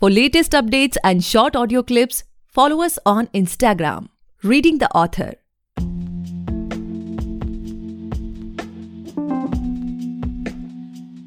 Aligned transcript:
For 0.00 0.10
latest 0.10 0.50
updates 0.50 0.96
and 1.04 1.22
short 1.22 1.54
audio 1.54 1.80
clips, 1.80 2.24
follow 2.48 2.82
us 2.82 2.98
on 3.06 3.28
Instagram, 3.28 4.08
Reading 4.42 4.78
the 4.78 4.90
Author. 4.90 5.34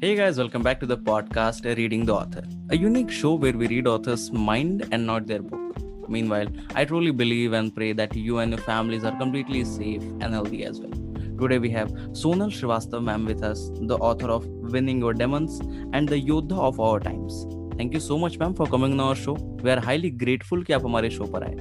Hey 0.02 0.14
guys, 0.16 0.36
welcome 0.36 0.62
back 0.62 0.80
to 0.80 0.86
the 0.86 0.98
podcast 0.98 1.64
Reading 1.78 2.04
the 2.04 2.14
Author, 2.14 2.44
a 2.68 2.76
unique 2.76 3.10
show 3.10 3.32
where 3.32 3.54
we 3.54 3.68
read 3.68 3.86
authors' 3.86 4.30
mind 4.30 4.86
and 4.92 5.06
not 5.06 5.26
their 5.26 5.40
book. 5.40 5.78
Meanwhile, 6.06 6.48
I 6.74 6.84
truly 6.84 7.10
believe 7.10 7.54
and 7.54 7.74
pray 7.74 7.94
that 7.94 8.14
you 8.14 8.36
and 8.38 8.52
your 8.52 8.60
families 8.60 9.02
are 9.02 9.16
completely 9.16 9.64
safe 9.64 10.02
and 10.20 10.34
healthy 10.34 10.64
as 10.64 10.78
well. 10.78 10.92
Today 11.38 11.58
we 11.58 11.70
have 11.70 11.90
Sonal 12.12 12.52
Srivastav 12.52 13.02
ma'am 13.02 13.24
with 13.24 13.42
us, 13.42 13.70
the 13.80 13.96
author 13.96 14.28
of 14.28 14.46
Winning 14.46 14.98
Your 14.98 15.14
Demons 15.14 15.58
and 15.94 16.06
the 16.06 16.20
Yodha 16.20 16.58
of 16.58 16.78
Our 16.78 17.00
Times. 17.00 17.46
Thank 17.78 17.92
you 17.92 18.00
so 18.00 18.18
much 18.18 18.36
ma'am 18.38 18.54
for 18.54 18.66
coming 18.66 18.94
on 18.94 19.00
our 19.00 19.14
show. 19.14 19.34
We 19.62 19.70
are 19.70 19.80
highly 19.80 20.10
grateful 20.22 20.64
कि 20.66 20.72
आप 20.72 20.84
हमारे 20.84 21.10
show 21.10 21.24
पर 21.34 21.44
आए. 21.44 21.56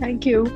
Thank 0.00 0.26
you. 0.30 0.46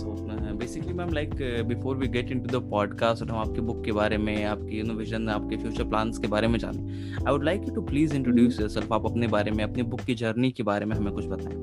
So 0.00 0.12
basically 0.58 0.92
ma'am 0.92 1.12
like 1.12 1.30
before 1.68 1.96
we 1.96 2.08
get 2.08 2.30
into 2.32 2.58
the 2.58 2.62
podcast 2.70 3.22
और 3.22 3.30
हम 3.30 3.38
आपके 3.38 3.60
book 3.60 3.82
के 3.84 3.92
बारे 3.92 4.18
में 4.18 4.44
आपकी 4.44 4.78
यू 4.78 4.84
नो 4.84 4.94
विजन 4.94 5.28
आपके 5.28 5.56
फ्यूचर 5.62 5.84
प्लान्स 5.84 6.18
के 6.18 6.28
बारे 6.34 6.48
में 6.48 6.58
जाने 6.58 7.12
I 7.14 7.32
would 7.32 7.44
like 7.44 7.62
you 7.68 7.74
to 7.74 7.82
please 7.88 8.14
introduce 8.16 8.60
yourself 8.60 8.92
आप 8.92 9.06
अपने 9.06 9.26
बारे 9.34 9.50
में 9.50 9.64
अपनी 9.64 9.82
बुक 9.94 10.00
की 10.00 10.14
जर्नी 10.22 10.50
के 10.50 10.62
बारे 10.70 10.86
में 10.86 10.96
हमें 10.96 11.12
कुछ 11.12 11.26
बताएँ 11.28 11.58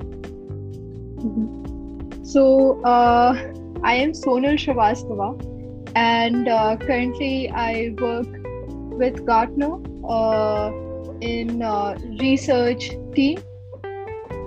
so 2.34 2.44
I 3.86 3.96
am 3.98 4.12
Sonal 4.20 4.56
Srivastava 4.56 5.32
and 5.94 6.48
uh, 6.48 6.76
currently 6.76 7.50
I 7.50 7.94
work 8.00 8.41
with 8.96 9.24
Gartner 9.26 9.78
uh, 10.08 10.72
in 11.20 11.62
uh, 11.62 11.98
research 12.20 12.90
team 13.14 13.38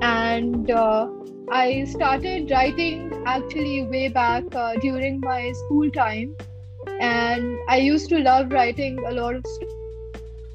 and 0.02 0.70
uh, 0.71 1.08
I 1.52 1.85
started 1.85 2.49
writing 2.52 3.12
actually 3.26 3.84
way 3.84 4.10
back 4.10 4.43
during 4.82 5.20
my 5.20 5.52
school 5.52 5.90
time, 5.91 6.35
and 6.99 7.57
I 7.70 7.77
used 7.77 8.10
to 8.10 8.20
love 8.20 8.52
writing 8.52 8.99
a 9.07 9.12
lot 9.12 9.35
of 9.35 9.46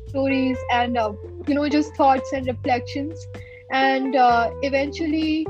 stories 0.08 0.58
and 0.72 0.97
you 1.47 1.54
know 1.54 1.69
just 1.69 1.94
thoughts 1.97 2.32
and 2.32 2.47
reflections. 2.47 3.27
And 3.72 4.16
uh, 4.16 4.50
eventually, 4.62 5.47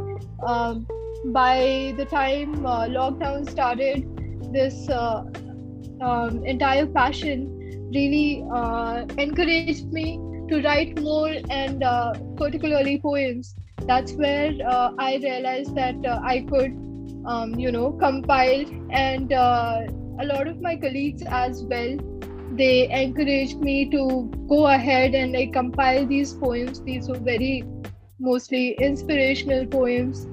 um, 0.46 0.86
by 1.26 1.94
the 1.96 2.04
time 2.04 2.66
uh, 2.66 2.86
lockdown 2.86 3.50
started, 3.50 4.06
this 4.52 4.88
uh, 4.90 5.24
um, 6.02 6.44
entire 6.44 6.86
passion 6.86 7.59
really 7.94 8.44
uh, 8.52 9.04
encouraged 9.18 9.92
me 9.92 10.18
to 10.48 10.60
write 10.62 11.00
more 11.00 11.34
and 11.48 11.82
particularly 12.36 12.98
poems 13.00 13.54
that's 13.86 14.12
where 14.12 14.52
uh, 14.66 14.92
I 14.98 15.16
realized 15.16 15.74
that 15.74 16.04
uh, 16.04 16.20
I 16.22 16.40
could, 16.48 16.72
um, 17.26 17.54
you 17.58 17.72
know, 17.72 17.92
compile, 17.92 18.64
and 18.90 19.32
uh, 19.32 19.82
a 20.20 20.24
lot 20.24 20.46
of 20.46 20.60
my 20.60 20.76
colleagues 20.76 21.22
as 21.26 21.64
well. 21.64 21.96
They 22.52 22.90
encouraged 22.90 23.60
me 23.60 23.88
to 23.90 24.30
go 24.48 24.66
ahead 24.66 25.14
and 25.14 25.32
like 25.32 25.52
compile 25.52 26.06
these 26.06 26.34
poems. 26.34 26.80
These 26.82 27.08
were 27.08 27.18
very 27.18 27.64
mostly 28.18 28.72
inspirational 28.72 29.66
poems, 29.66 30.26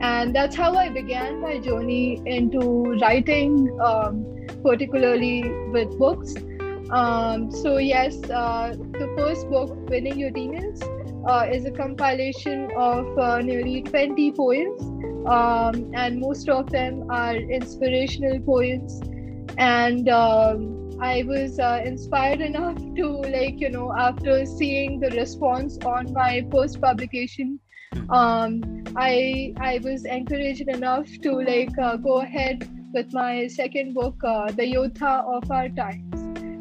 and 0.00 0.34
that's 0.34 0.56
how 0.56 0.74
I 0.76 0.88
began 0.88 1.40
my 1.40 1.58
journey 1.58 2.22
into 2.26 2.96
writing, 3.00 3.78
um, 3.80 4.46
particularly 4.62 5.42
with 5.72 5.98
books. 5.98 6.34
Um, 6.90 7.50
so 7.50 7.78
yes, 7.78 8.18
uh, 8.30 8.74
the 8.92 9.12
first 9.16 9.48
book, 9.48 9.74
"Winning 9.88 10.18
Your 10.18 10.30
Demons," 10.30 10.82
uh, 11.26 11.46
is 11.50 11.64
a 11.64 11.70
compilation 11.70 12.70
of 12.76 13.18
uh, 13.18 13.40
nearly 13.40 13.82
20 13.82 14.32
poems, 14.32 14.82
um, 15.26 15.90
and 15.94 16.20
most 16.20 16.48
of 16.48 16.70
them 16.70 17.10
are 17.10 17.36
inspirational 17.36 18.38
poems. 18.40 19.00
And 19.56 20.08
um, 20.08 20.90
I 21.00 21.22
was 21.26 21.58
uh, 21.58 21.80
inspired 21.84 22.40
enough 22.40 22.76
to, 22.96 23.08
like, 23.22 23.60
you 23.60 23.70
know, 23.70 23.92
after 23.96 24.44
seeing 24.44 25.00
the 25.00 25.10
response 25.10 25.78
on 25.86 26.12
my 26.12 26.46
first 26.52 26.80
publication, 26.80 27.58
um, 28.10 28.62
I 28.96 29.54
I 29.58 29.80
was 29.82 30.04
encouraged 30.04 30.68
enough 30.68 31.08
to 31.22 31.32
like 31.32 31.76
uh, 31.78 31.96
go 31.96 32.20
ahead 32.20 32.68
with 32.92 33.12
my 33.12 33.46
second 33.46 33.94
book, 33.94 34.16
uh, 34.24 34.50
The 34.52 34.66
Yodha 34.74 35.24
of 35.36 35.50
Our 35.50 35.68
Times 35.70 36.13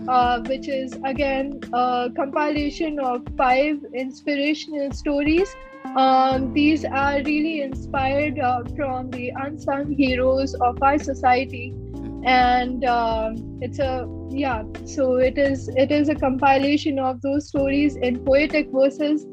uh, 0.08 0.42
which 0.42 0.68
is 0.68 0.98
again 1.04 1.60
a 1.74 2.10
compilation 2.16 3.00
of 3.00 3.22
five 3.38 3.78
inspirational 3.94 4.92
stories. 4.92 5.54
Um, 5.96 6.54
these 6.54 6.86
are 6.86 7.22
really 7.24 7.62
inspired 7.62 8.40
uh, 8.40 8.64
from 8.76 9.12
the 9.12 9.32
unsung 9.36 9.92
heroes 9.94 10.56
of 10.56 10.82
our 10.82 10.98
society, 10.98 11.74
and 12.26 12.84
um, 12.86 13.60
it's 13.62 13.80
a 13.80 14.08
yeah. 14.30 14.64
So 14.86 15.16
it 15.16 15.38
is 15.38 15.70
it 15.76 15.92
is 15.92 16.10
a 16.10 16.16
compilation 16.16 17.00
of 17.00 17.22
those 17.22 17.48
stories 17.48 17.96
in 17.96 18.24
poetic 18.24 18.70
verses. 18.72 19.26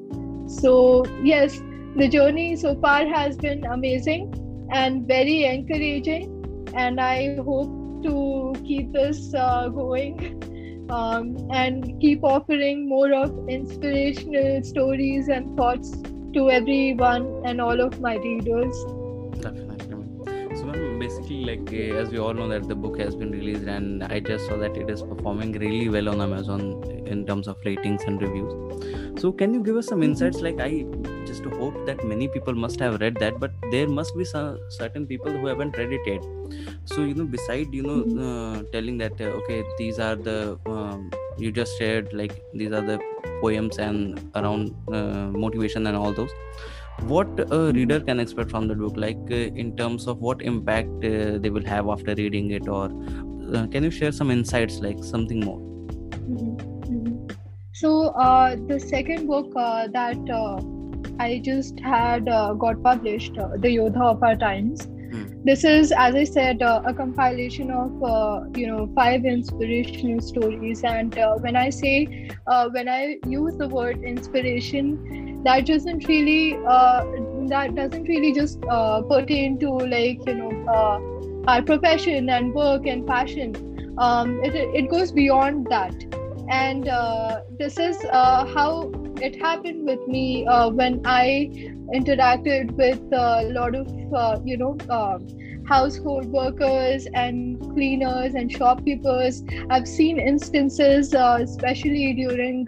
So 0.61 1.05
yes, 1.23 1.61
the 1.97 2.09
journey 2.09 2.57
so 2.57 2.79
far 2.81 3.07
has 3.07 3.37
been 3.37 3.65
amazing 3.65 4.33
and 4.73 5.07
very 5.07 5.45
encouraging, 5.45 6.73
and 6.75 7.01
I 7.01 7.37
hope 7.37 7.81
to 8.03 8.53
keep 8.65 8.93
this 8.93 9.35
uh, 9.35 9.69
going 9.69 10.43
um, 10.91 11.37
and 11.51 12.01
keep 12.01 12.25
offering 12.25 12.89
more 12.89 13.13
of 13.13 13.49
inspirational 13.49 14.63
stories 14.63 15.29
and 15.29 15.57
thoughts 15.57 15.97
to 16.35 16.51
everyone 16.51 17.43
and 17.45 17.61
all 17.61 17.81
of 17.81 18.01
my 18.01 18.17
readers. 18.17 18.75
Ma'am, 20.63 20.99
basically, 20.99 21.45
like 21.45 21.73
uh, 21.73 22.01
as 22.03 22.11
we 22.11 22.19
all 22.19 22.35
know 22.35 22.49
that 22.49 22.69
the 22.69 22.75
book 22.75 22.99
has 22.99 23.15
been 23.15 23.31
released, 23.31 23.67
and 23.67 24.05
I 24.05 24.21
just 24.21 24.47
saw 24.47 24.57
that 24.57 24.77
it 24.77 24.91
is 24.91 25.03
performing 25.03 25.53
really 25.53 25.89
well 25.89 26.09
on 26.09 26.21
Amazon 26.21 26.83
in 27.07 27.27
terms 27.27 27.49
of 27.49 27.57
ratings 27.65 28.03
and 28.05 28.21
reviews. 28.21 29.21
So, 29.21 29.33
can 29.33 29.55
you 29.55 29.63
give 29.63 29.77
us 29.77 29.87
some 29.87 30.03
insights? 30.03 30.41
Like, 30.41 30.61
I 30.61 30.85
just 31.27 31.45
hope 31.45 31.85
that 31.87 32.05
many 32.05 32.29
people 32.29 32.55
must 32.55 32.81
have 32.81 33.01
read 33.01 33.17
that, 33.17 33.39
but 33.41 33.53
there 33.71 33.89
must 33.89 34.17
be 34.17 34.25
some 34.25 34.59
certain 34.71 35.07
people 35.07 35.33
who 35.33 35.47
haven't 35.47 35.77
read 35.77 35.93
it 35.93 36.07
yet. 36.07 36.25
So, 36.85 37.03
you 37.05 37.15
know, 37.15 37.25
beside 37.25 37.75
you 37.75 37.83
know 37.83 37.99
uh, 38.29 38.63
telling 38.73 38.99
that 38.99 39.21
uh, 39.21 39.25
okay, 39.43 39.63
these 39.79 39.99
are 39.99 40.17
the 40.17 40.59
um, 40.67 41.11
you 41.39 41.53
just 41.53 41.79
shared 41.79 42.13
like 42.13 42.43
these 42.53 42.73
are 42.73 42.83
the 42.83 42.99
poems 43.41 43.79
and 43.79 44.31
around 44.35 44.75
uh, 44.93 45.29
motivation 45.45 45.87
and 45.87 45.97
all 45.97 46.13
those 46.13 46.31
what 47.03 47.29
a 47.51 47.73
reader 47.73 48.01
can 48.01 48.21
expect 48.21 48.51
from 48.51 48.69
the 48.69 48.75
book 48.75 48.95
like 48.97 49.19
uh, 49.31 49.63
in 49.63 49.77
terms 49.77 50.07
of 50.07 50.19
what 50.19 50.43
impact 50.43 51.05
uh, 51.05 51.39
they 51.39 51.51
will 51.51 51.65
have 51.65 51.89
after 51.89 52.15
reading 52.15 52.51
it 52.51 52.69
or 52.69 52.87
uh, 53.55 53.67
can 53.69 53.83
you 53.85 53.91
share 53.91 54.13
some 54.13 54.31
insights 54.31 54.81
like 54.81 55.03
something 55.03 55.41
more 55.41 55.59
mm-hmm. 55.59 56.57
Mm-hmm. 56.95 57.27
so 57.73 58.09
uh, 58.09 58.57
the 58.67 58.79
second 58.79 59.27
book 59.27 59.53
uh, 59.57 59.89
that 59.89 60.31
uh, 60.31 60.61
i 61.19 61.41
just 61.45 61.81
had 61.81 62.27
got 62.59 62.83
published 62.83 63.35
the 63.35 63.69
yodha 63.77 64.03
of 64.03 64.23
our 64.23 64.37
times 64.37 64.85
hmm. 64.85 65.25
this 65.45 65.65
is 65.65 65.93
as 65.93 66.15
i 66.15 66.25
said 66.25 66.63
a 66.63 66.95
compilation 66.95 67.71
of 67.71 67.91
you 68.57 68.67
know 68.67 68.91
five 68.95 69.25
inspirational 69.25 70.21
stories 70.21 70.85
and 70.85 71.15
when 71.41 71.57
i 71.57 71.69
say 71.71 72.29
when 72.73 72.89
i 72.89 73.19
use 73.27 73.57
the 73.57 73.69
word 73.69 74.03
inspiration 74.03 75.30
that 75.45 75.67
doesn't 75.67 76.07
really 76.07 76.59
uh, 76.67 77.05
that 77.49 77.75
doesn't 77.75 78.05
really 78.05 78.33
just 78.33 78.59
uh, 78.69 79.03
pertain 79.03 79.59
to 79.59 79.71
like 79.71 80.27
you 80.27 80.35
know 80.35 80.51
uh, 80.69 81.51
our 81.51 81.63
profession 81.63 82.29
and 82.29 82.55
work 82.55 82.87
and 82.87 83.07
passion. 83.07 83.95
Um, 83.99 84.43
it, 84.45 84.55
it 84.55 84.91
goes 84.91 85.13
beyond 85.13 85.67
that. 85.71 85.95
And 86.49 86.89
uh, 86.89 87.43
this 87.59 87.79
is 87.79 87.97
uh, 88.11 88.45
how 88.47 88.91
it 89.21 89.41
happened 89.41 89.87
with 89.87 90.01
me 90.09 90.47
uh, 90.47 90.71
when 90.71 91.03
i 91.05 91.51
interacted 91.95 92.71
with 92.73 93.01
a 93.13 93.51
lot 93.53 93.75
of 93.75 93.87
you 94.47 94.57
know 94.57 94.77
um, 94.89 95.27
household 95.67 96.27
workers 96.27 97.07
and 97.15 97.61
cleaners 97.75 98.35
and 98.35 98.51
shopkeepers. 98.51 99.43
I've 99.69 99.87
seen 99.87 100.19
instances 100.19 101.15
especially 101.15 102.15
during 102.15 102.67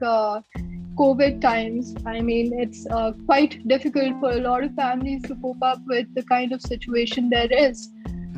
COVID 0.96 1.40
times, 1.40 1.94
I 2.04 2.20
mean, 2.20 2.52
it's 2.58 2.86
uh, 2.90 3.12
quite 3.26 3.66
difficult 3.66 4.20
for 4.20 4.30
a 4.32 4.40
lot 4.40 4.64
of 4.64 4.74
families 4.74 5.22
to 5.22 5.34
cope 5.36 5.62
up 5.62 5.78
with 5.86 6.14
the 6.14 6.22
kind 6.22 6.52
of 6.52 6.60
situation 6.60 7.30
there 7.30 7.50
is. 7.50 7.90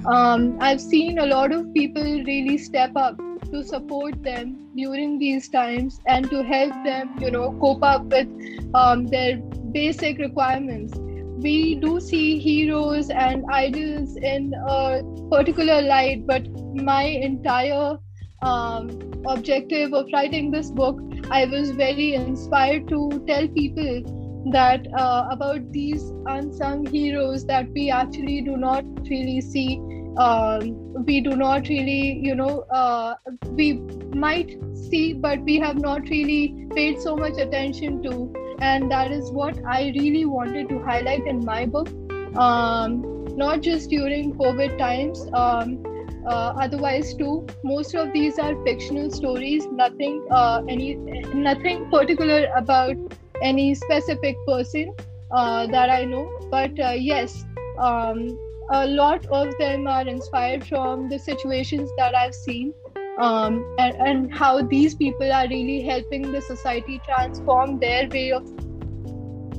Um, 0.07 0.59
I've 0.61 0.81
seen 0.81 1.19
a 1.19 1.27
lot 1.27 1.53
of 1.53 1.73
people 1.73 2.03
really 2.03 2.59
step 2.59 2.93
up 2.97 3.17
to 3.51 3.65
support 3.65 4.23
them 4.23 4.69
during 4.77 5.19
these 5.19 5.49
times 5.49 6.01
and 6.07 6.31
to 6.31 6.43
help 6.43 6.73
them, 6.85 7.17
you 7.21 7.31
know, 7.31 7.57
cope 7.61 7.83
up 7.83 8.05
with 8.05 8.29
um, 8.75 9.07
their 9.07 9.39
basic 9.73 10.19
requirements. 10.19 10.99
We 11.39 11.75
do 11.77 12.01
see 12.01 12.39
heroes 12.39 13.11
and 13.11 13.45
idols 13.51 14.17
in 14.17 14.55
a 14.55 15.03
particular 15.31 15.83
light, 15.83 16.27
but 16.27 16.47
my 16.75 17.05
entire 17.05 17.99
um, 18.45 18.91
objective 19.27 19.95
of 19.95 20.07
writing 20.13 20.51
this 20.51 20.71
book, 20.71 21.01
I 21.31 21.47
was 21.47 21.71
very 21.71 22.15
inspired 22.15 22.89
to 22.89 23.25
tell 23.27 23.49
people 23.49 24.51
that 24.53 24.87
uh, 24.99 25.29
about 25.31 25.73
these 25.73 26.13
unsung 26.27 26.85
heroes 26.87 27.47
that 27.47 27.71
we 27.71 27.91
actually 27.91 28.43
do 28.43 28.57
not 28.57 28.85
really 29.09 29.41
see. 29.41 29.79
Um, 30.19 31.05
we 31.05 31.21
do 31.21 31.31
not 31.31 31.69
really, 31.69 32.21
you 32.23 32.35
know, 32.35 32.61
uh, 32.71 33.15
we 33.49 33.73
might 34.15 34.57
see, 34.75 35.15
but 35.15 35.41
we 35.41 35.59
have 35.59 35.77
not 35.77 36.03
really 36.09 36.69
paid 36.75 37.01
so 37.01 37.17
much 37.17 37.39
attention 37.39 38.03
to. 38.03 38.33
And 38.61 38.91
that 38.91 39.11
is 39.11 39.31
what 39.33 39.59
I 39.67 39.93
really 39.99 40.25
wanted 40.25 40.69
to 40.69 40.79
highlight 40.81 41.27
in 41.27 41.45
my 41.45 41.67
book. 41.67 41.89
Um, 42.37 43.27
not 43.37 43.63
just 43.63 43.91
during 43.91 44.35
COVID 44.35 44.79
times. 44.79 45.27
Um, 45.33 45.83
uh, 46.27 46.53
otherwise 46.65 47.15
too 47.15 47.47
most 47.63 47.95
of 47.95 48.13
these 48.13 48.39
are 48.39 48.55
fictional 48.65 49.11
stories. 49.11 49.67
Nothing 49.67 50.27
uh, 50.31 50.63
any 50.69 50.95
nothing 51.35 51.91
particular 51.91 52.47
about 52.57 52.97
any 53.43 53.75
specific 53.75 54.37
person 54.47 54.95
uh, 55.31 55.67
that 55.67 55.91
i 55.91 56.05
know. 56.05 56.31
But 56.51 56.79
uh, 56.79 56.91
yes 56.91 57.45
um, 57.79 58.39
a 58.71 58.87
lot 58.87 59.27
of 59.27 59.53
them 59.59 59.87
are 59.87 60.07
inspired 60.07 60.67
from 60.67 61.09
the 61.09 61.19
situations 61.19 61.91
that 61.99 62.15
i've 62.17 62.35
seen 62.35 62.73
um, 63.19 63.65
and, 63.79 63.95
and 63.97 64.35
how 64.35 64.63
these 64.63 64.95
people 64.95 65.33
are 65.33 65.47
really 65.49 65.83
helping 65.83 66.33
the 66.33 66.41
society 66.41 67.01
transform 67.07 67.79
their 67.79 68.09
way 68.09 68.33
of 68.33 68.43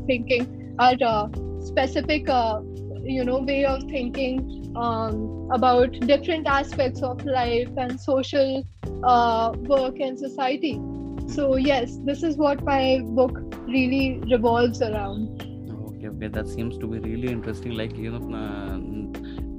thinking. 0.08 0.76
Our 0.80 0.96
uh, 1.02 1.28
specific 1.62 2.28
uh, 2.30 2.62
you 3.06 3.24
know 3.24 3.40
way 3.40 3.64
of 3.66 3.84
thinking 3.84 4.74
um, 4.76 5.48
about 5.52 5.92
different 6.02 6.48
aspects 6.48 7.02
of 7.02 7.24
life 7.26 7.70
and 7.78 8.00
social 8.00 8.64
uh, 9.04 9.54
work 9.56 10.00
and 10.00 10.18
society. 10.18 10.80
So 11.28 11.56
yes 11.56 11.98
this 12.04 12.24
is 12.24 12.38
what 12.38 12.64
my 12.64 13.02
book 13.04 13.42
really 13.68 14.20
revolves 14.32 14.82
around. 14.82 15.42
Okay 15.88 16.08
okay. 16.08 16.28
That 16.28 16.48
seems 16.48 16.78
to 16.80 16.88
be 16.88 17.00
really 17.00 17.30
interesting. 17.30 17.74
Like 17.74 17.96
you 17.98 18.12
know 18.12 18.24
uh, 18.36 18.78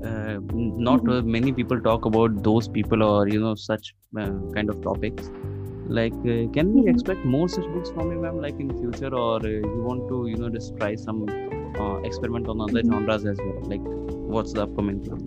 uh, 0.06 0.38
not 0.52 1.02
mm-hmm. 1.02 1.30
many 1.30 1.52
people 1.52 1.80
talk 1.80 2.04
about 2.04 2.42
those 2.42 2.68
people 2.68 3.02
or 3.02 3.28
you 3.28 3.40
know 3.40 3.54
such 3.54 3.94
uh, 4.18 4.30
kind 4.54 4.70
of 4.70 4.82
topics. 4.82 5.30
Like 5.88 6.14
uh, 6.14 6.50
can 6.52 6.72
we 6.74 6.80
mm-hmm. 6.80 6.88
expect 6.88 7.24
more 7.24 7.48
such 7.48 7.64
books 7.66 7.90
from 7.90 8.10
you 8.10 8.20
ma'am 8.20 8.40
like 8.40 8.58
in 8.58 8.76
future? 8.78 9.14
Or 9.14 9.36
uh, 9.36 9.48
you 9.48 9.82
want 9.86 10.08
to 10.08 10.26
you 10.26 10.36
know 10.36 10.48
just 10.48 10.76
try 10.76 10.94
some 10.94 11.26
uh, 11.80 11.96
experiment 12.08 12.48
on 12.48 12.60
other 12.60 12.82
genres 12.82 13.24
as 13.24 13.38
well 13.38 13.60
like 13.72 13.80
what's 14.34 14.52
the 14.52 14.62
upcoming 14.62 15.00
plan 15.00 15.20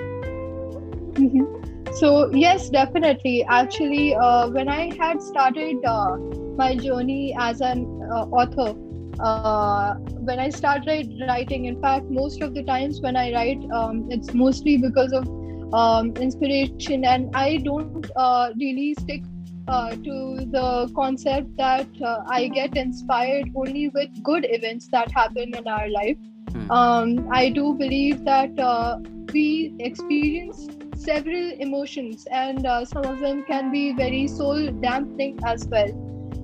mm-hmm. 1.24 1.94
so 1.94 2.30
yes 2.34 2.70
definitely 2.70 3.44
actually 3.46 4.16
uh, 4.16 4.50
when 4.50 4.68
i 4.68 4.94
had 4.98 5.22
started 5.22 5.78
uh, 5.86 6.18
my 6.62 6.76
journey 6.76 7.36
as 7.40 7.62
an 7.62 7.84
uh, 8.12 8.26
author 8.42 8.70
uh, 9.20 9.96
when 10.30 10.40
i 10.40 10.50
started 10.50 11.12
writing 11.28 11.66
in 11.66 11.82
fact 11.82 12.06
most 12.10 12.42
of 12.42 12.54
the 12.54 12.64
times 12.64 13.02
when 13.02 13.16
i 13.16 13.32
write 13.34 13.66
um, 13.72 14.08
it's 14.10 14.34
mostly 14.34 14.78
because 14.78 15.12
of 15.14 15.28
um, 15.74 16.14
inspiration 16.28 17.06
and 17.06 17.30
i 17.36 17.58
don't 17.58 18.10
uh, 18.16 18.50
really 18.58 18.94
stick 19.00 19.24
uh, 19.70 19.92
to 19.92 20.46
the 20.52 20.92
concept 20.96 21.56
that 21.58 21.88
uh, 22.04 22.24
I 22.28 22.48
get 22.48 22.76
inspired 22.76 23.52
only 23.56 23.90
with 23.90 24.10
good 24.24 24.48
events 24.50 24.88
that 24.92 25.12
happen 25.12 25.54
in 25.56 25.68
our 25.68 25.88
life. 25.90 26.18
Um, 26.70 27.28
I 27.32 27.50
do 27.50 27.74
believe 27.74 28.24
that 28.26 28.58
uh, 28.60 29.00
we 29.34 29.74
experience 29.80 30.68
several 30.96 31.52
emotions, 31.60 32.28
and 32.32 32.66
uh, 32.66 32.86
some 32.86 33.06
of 33.06 33.20
them 33.20 33.44
can 33.44 33.72
be 33.72 33.94
very 33.94 34.28
soul 34.28 34.72
dampening 34.82 35.40
as 35.46 35.68
well. 35.68 35.90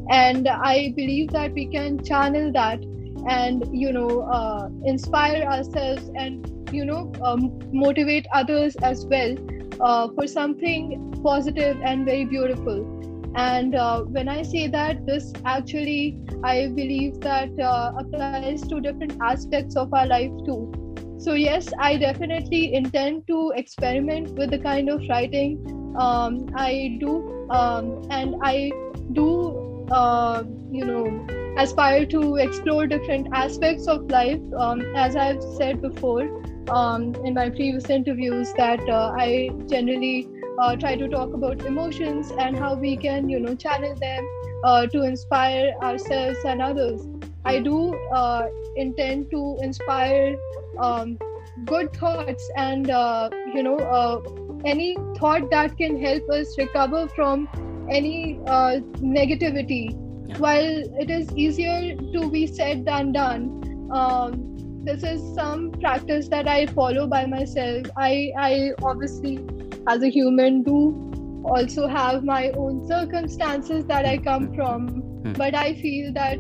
And 0.09 0.47
I 0.47 0.93
believe 0.95 1.29
that 1.31 1.53
we 1.53 1.67
can 1.67 2.03
channel 2.03 2.51
that 2.53 2.79
and 3.27 3.63
you 3.71 3.91
know 3.91 4.21
uh, 4.21 4.69
inspire 4.85 5.43
ourselves 5.43 6.09
and 6.15 6.69
you 6.71 6.85
know 6.85 7.11
um, 7.23 7.59
motivate 7.71 8.25
others 8.33 8.75
as 8.77 9.05
well 9.05 9.35
uh, 9.81 10.07
for 10.13 10.27
something 10.27 11.19
positive 11.23 11.79
and 11.83 12.05
very 12.05 12.25
beautiful 12.25 12.94
and 13.35 13.75
uh, 13.75 14.01
when 14.03 14.29
I 14.29 14.43
say 14.43 14.67
that, 14.67 15.05
this 15.05 15.33
actually, 15.43 16.17
I 16.43 16.67
believe 16.67 17.19
that 17.21 17.59
uh, 17.59 17.91
applies 17.99 18.61
to 18.63 18.79
different 18.79 19.17
aspects 19.21 19.75
of 19.75 19.93
our 19.93 20.07
life 20.07 20.31
too. 20.45 20.71
So, 21.17 21.33
yes, 21.33 21.67
I 21.79 21.97
definitely 21.97 22.73
intend 22.73 23.27
to 23.27 23.51
experiment 23.55 24.31
with 24.37 24.51
the 24.51 24.59
kind 24.59 24.89
of 24.89 25.01
writing 25.09 25.59
um, 25.97 26.49
I 26.55 26.97
do. 26.99 27.47
Um, 27.49 28.07
and 28.09 28.35
I 28.41 28.71
do, 29.13 29.87
uh, 29.91 30.43
you 30.71 30.85
know, 30.85 31.27
aspire 31.57 32.05
to 32.07 32.35
explore 32.35 32.87
different 32.87 33.27
aspects 33.33 33.87
of 33.87 34.09
life. 34.09 34.41
Um, 34.57 34.81
as 34.95 35.15
I've 35.15 35.43
said 35.57 35.81
before 35.81 36.27
um, 36.69 37.15
in 37.23 37.33
my 37.33 37.49
previous 37.49 37.89
interviews, 37.89 38.51
that 38.57 38.87
uh, 38.89 39.13
I 39.17 39.49
generally 39.69 40.27
uh, 40.59 40.75
try 40.75 40.95
to 40.95 41.07
talk 41.07 41.33
about 41.33 41.65
emotions 41.65 42.31
and 42.39 42.57
how 42.57 42.75
we 42.75 42.95
can 42.97 43.29
you 43.29 43.39
know 43.39 43.55
channel 43.55 43.95
them 43.95 44.27
uh, 44.63 44.85
to 44.87 45.03
inspire 45.03 45.73
ourselves 45.81 46.39
and 46.45 46.61
others. 46.61 47.07
I 47.43 47.59
do 47.59 47.93
uh, 48.11 48.47
intend 48.75 49.29
to 49.31 49.57
inspire 49.61 50.37
um, 50.79 51.17
good 51.65 51.93
thoughts 51.93 52.49
and 52.55 52.89
uh, 52.89 53.29
you 53.53 53.63
know 53.63 53.77
uh, 53.77 54.21
any 54.65 54.97
thought 55.17 55.49
that 55.51 55.77
can 55.77 56.01
help 56.01 56.29
us 56.29 56.57
recover 56.57 57.07
from 57.15 57.47
any 57.91 58.39
uh, 58.47 58.79
negativity. 59.17 60.01
Yeah. 60.27 60.39
while 60.39 60.77
it 61.01 61.11
is 61.11 61.31
easier 61.37 61.95
to 62.13 62.31
be 62.31 62.47
said 62.47 62.83
than 62.83 63.11
done 63.11 63.43
um, 63.91 64.55
this 64.85 65.03
is 65.03 65.21
some 65.35 65.71
practice 65.73 66.27
that 66.29 66.47
i 66.47 66.65
follow 66.67 67.07
by 67.07 67.25
myself. 67.25 67.85
I 67.97 68.31
i 68.37 68.71
obviously 68.83 69.37
as 69.86 70.02
a 70.02 70.08
human 70.08 70.62
do 70.62 71.10
also 71.44 71.86
have 71.86 72.24
my 72.24 72.50
own 72.50 72.86
circumstances 72.86 73.84
that 73.86 74.04
I 74.04 74.18
come 74.18 74.54
from. 74.54 74.88
Hmm. 74.88 75.32
But 75.32 75.54
I 75.54 75.74
feel 75.74 76.12
that 76.12 76.38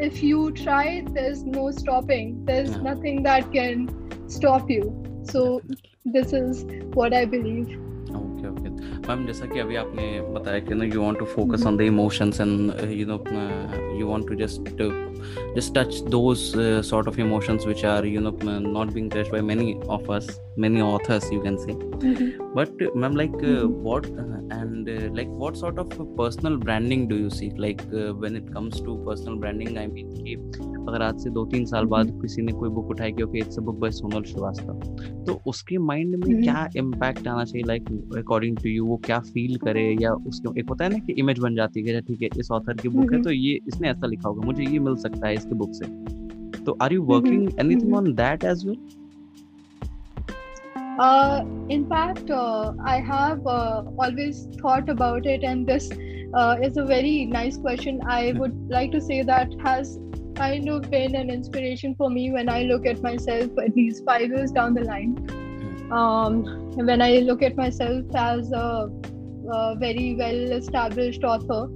if 0.00 0.22
you 0.22 0.52
try, 0.52 1.04
there's 1.12 1.44
no 1.44 1.70
stopping. 1.70 2.44
There's 2.44 2.70
yeah. 2.70 2.82
nothing 2.82 3.22
that 3.22 3.52
can 3.52 3.88
stop 4.28 4.70
you. 4.70 5.02
So 5.24 5.60
this 6.04 6.32
is 6.32 6.64
what 6.94 7.14
I 7.14 7.24
believe. 7.24 7.68
Okay, 8.10 8.48
okay. 8.48 8.70
Ma'am 9.08 9.26
जैसा 9.26 9.46
कि 9.46 9.60
अभी 9.60 9.76
आपने 9.76 10.04
बताया 10.34 10.58
कि 10.66 10.74
ना 10.74 10.84
you 10.84 11.02
want 11.02 11.18
to 11.18 11.24
focus 11.34 11.66
on 11.66 11.76
the 11.76 11.80
emotions 11.80 12.40
and 12.40 12.90
you 12.90 13.06
know 13.06 13.22
you 13.98 14.06
want 14.08 14.28
to 14.28 14.34
just 14.44 14.60
just 15.55 15.73
touch 15.73 16.01
those 16.15 16.55
uh, 16.55 16.81
sort 16.81 17.07
of 17.07 17.19
emotions 17.19 17.65
which 17.65 17.83
are 17.83 18.05
you 18.05 18.21
know 18.21 18.31
not 18.59 18.93
being 18.93 19.09
touched 19.09 19.31
by 19.31 19.41
many 19.41 19.79
of 19.87 20.09
us 20.09 20.39
many 20.57 20.81
authors 20.81 21.31
you 21.31 21.41
can 21.41 21.57
say 21.57 21.73
mm-hmm. 21.73 22.29
but 22.53 22.69
uh, 22.81 22.91
ma'am 22.95 23.15
like 23.15 23.33
uh, 23.35 23.47
mm-hmm. 23.47 23.81
what 23.87 24.05
uh, 24.05 24.59
and 24.59 24.89
uh, 24.89 25.09
like 25.13 25.27
what 25.27 25.55
sort 25.57 25.77
of 25.77 25.89
personal 26.17 26.57
branding 26.57 27.07
do 27.07 27.15
you 27.15 27.29
see 27.29 27.49
like 27.65 27.81
uh, 27.93 28.11
when 28.13 28.35
it 28.35 28.51
comes 28.51 28.81
to 28.81 28.97
personal 29.07 29.35
branding 29.35 29.77
i 29.77 29.87
mean 29.87 30.07
कि 30.19 30.35
अगर 30.89 31.01
आज 31.01 31.19
से 31.23 31.29
दो 31.29 31.45
तीन 31.45 31.65
साल 31.65 31.85
बाद 31.85 32.05
mm-hmm. 32.05 32.21
किसी 32.21 32.41
ने 32.41 32.51
कोई 32.59 32.69
बुक 32.69 32.89
उठाई 32.89 33.11
कि 33.11 33.23
okay 33.23 33.39
it's 33.39 33.57
a 33.57 33.61
book 33.61 33.75
by 33.79 33.91
Sonal 33.91 34.23
Srivastava 34.29 34.79
तो 35.27 35.39
उसके 35.47 35.77
माइंड 35.77 36.15
में 36.15 36.27
mm-hmm. 36.27 36.43
क्या 36.43 36.67
इम्पैक्ट 36.77 37.27
आना 37.27 37.43
चाहिए 37.43 37.65
लाइक 37.67 37.89
अकॉर्डिंग 38.17 38.57
टू 38.57 38.69
यू 38.69 38.85
वो 38.85 38.97
क्या 39.05 39.19
फील 39.33 39.57
करे 39.65 39.85
या 40.01 40.13
उसके 40.31 40.59
एक 40.59 40.69
होता 40.69 40.85
है 40.85 40.91
ना 40.91 40.99
कि 41.05 41.13
इमेज 41.19 41.39
बन 41.39 41.55
जाती 41.55 41.83
है 41.87 42.01
ठीक 42.01 42.21
है 42.21 42.29
इस 42.39 42.51
ऑथर 42.51 42.77
की 42.81 42.89
बुक 42.89 43.13
है 43.13 43.21
तो 43.21 43.31
ये 43.31 43.59
इसने 43.67 43.89
ऐसा 43.89 44.07
लिखा 44.07 44.29
होगा 44.29 44.45
मुझे 44.45 44.63
ये 44.63 44.79
मिल 44.79 44.95
सकता 44.95 45.08
है 45.24 45.34
इसके 45.34 45.54
बुक 45.54 45.74
से 45.74 45.86
तो 46.64 46.76
are 46.82 46.92
you 46.92 47.02
working 47.02 47.48
anything 47.60 47.94
on 47.94 48.12
that 48.14 48.44
as 48.44 48.66
well 48.66 48.76
Uh, 51.04 51.44
in 51.74 51.88
fact, 51.90 52.28
uh, 52.30 52.72
I 52.88 53.00
have 53.00 53.46
uh, 53.52 53.82
always 53.98 54.46
thought 54.58 54.88
about 54.88 55.26
it, 55.26 55.42
and 55.42 55.66
this 55.66 55.88
uh, 56.34 56.56
is 56.62 56.76
a 56.76 56.84
very 56.84 57.24
nice 57.26 57.56
question. 57.56 58.00
I 58.06 58.32
would 58.32 58.54
like 58.68 58.92
to 58.92 59.00
say 59.00 59.22
that 59.22 59.56
has 59.64 59.98
kind 60.34 60.68
of 60.68 60.90
been 60.90 61.14
an 61.14 61.30
inspiration 61.30 61.94
for 61.96 62.10
me 62.10 62.30
when 62.30 62.48
I 62.48 62.62
look 62.62 62.86
at 62.86 63.02
myself 63.02 63.50
at 63.58 63.74
least 63.76 64.04
five 64.04 64.28
years 64.28 64.52
down 64.52 64.74
the 64.74 64.82
line. 64.82 65.16
Um, 65.90 66.44
when 66.76 67.02
I 67.02 67.18
look 67.18 67.42
at 67.42 67.56
myself 67.56 68.04
as 68.14 68.52
a, 68.52 68.90
a 69.52 69.76
very 69.76 70.14
well 70.14 70.52
established 70.52 71.24
author, 71.24 71.68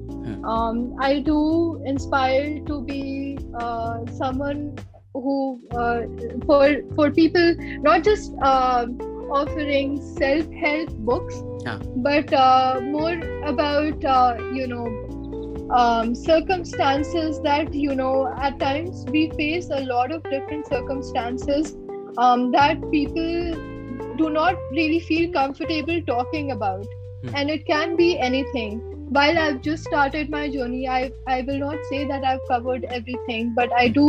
um, 0.44 0.96
I 1.00 1.20
do 1.20 1.82
inspire 1.86 2.60
to 2.66 2.82
be 2.82 3.38
uh, 3.60 4.06
someone 4.12 4.76
who 5.14 5.62
uh, 5.72 6.02
for 6.46 6.82
for 6.96 7.12
people 7.12 7.56
not 7.82 8.04
just 8.04 8.34
uh, 8.42 8.86
offering 9.32 10.02
self 10.02 10.50
help 10.52 10.90
books, 11.12 11.36
yeah. 11.66 11.80
but 11.98 12.34
uh, 12.34 12.80
more 12.84 13.20
about 13.46 14.04
uh, 14.06 14.38
you 14.54 14.68
know 14.68 14.88
um, 15.72 16.16
circumstances 16.16 17.40
that 17.42 17.74
you 17.74 17.96
know 17.96 18.34
at 18.38 18.60
times 18.60 19.06
we 19.12 19.30
face 19.32 19.70
a 19.70 19.86
lot 19.86 20.12
of 20.12 20.24
different 20.24 20.68
circumstances 20.68 21.76
um, 22.18 22.52
that 22.52 22.82
people 22.92 23.54
do 24.18 24.30
not 24.30 24.56
really 24.72 25.00
feel 25.00 25.32
comfortable 25.32 26.02
talking 26.06 26.52
about 26.52 26.86
Hmm. 27.24 27.36
and 27.36 27.50
it 27.50 27.66
can 27.66 27.96
be 27.96 28.20
anything 28.20 28.80
while 29.18 29.38
i've 29.38 29.62
just 29.62 29.84
started 29.84 30.30
my 30.30 30.44
journey 30.50 30.88
i 30.88 31.00
i 31.28 31.42
will 31.48 31.60
not 31.64 31.78
say 31.90 32.04
that 32.12 32.24
i've 32.32 32.46
covered 32.48 32.86
everything 32.98 33.54
but 33.56 33.74
i 33.82 33.88
do 33.88 34.06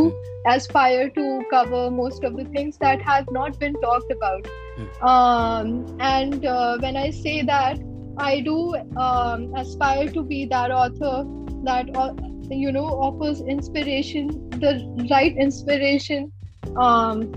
aspire 0.53 1.09
to 1.17 1.25
cover 1.49 1.89
most 1.91 2.23
of 2.23 2.37
the 2.37 2.45
things 2.55 2.77
that 2.77 3.01
have 3.01 3.25
not 3.31 3.59
been 3.59 3.73
talked 3.81 4.11
about. 4.11 4.47
Hmm. 4.77 5.07
um, 5.07 5.97
and 5.99 6.45
uh, 6.45 6.77
when 6.79 6.97
i 6.97 7.09
say 7.09 7.41
that 7.43 7.79
i 8.17 8.39
do 8.41 8.75
um, 9.07 9.53
aspire 9.55 10.07
to 10.11 10.23
be 10.23 10.45
that 10.45 10.71
author 10.71 11.23
that 11.63 11.95
uh, 11.95 12.13
you 12.49 12.71
know 12.71 12.85
offers 13.07 13.41
inspiration 13.41 14.27
the 14.59 14.73
right 15.09 15.35
inspiration 15.37 16.31
um, 16.77 17.31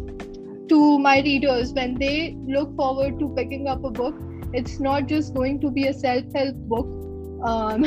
to 0.69 0.99
my 0.99 1.21
readers 1.21 1.73
when 1.73 1.95
they 1.99 2.37
look 2.47 2.75
forward 2.77 3.19
to 3.19 3.29
picking 3.35 3.69
up 3.69 3.83
a 3.85 3.91
book. 3.91 4.15
It's 4.53 4.81
not 4.81 5.07
just 5.07 5.35
going 5.35 5.61
to 5.61 5.71
be 5.71 5.87
a 5.89 5.93
self-help 5.93 6.57
book 6.69 6.98
um, 7.43 7.85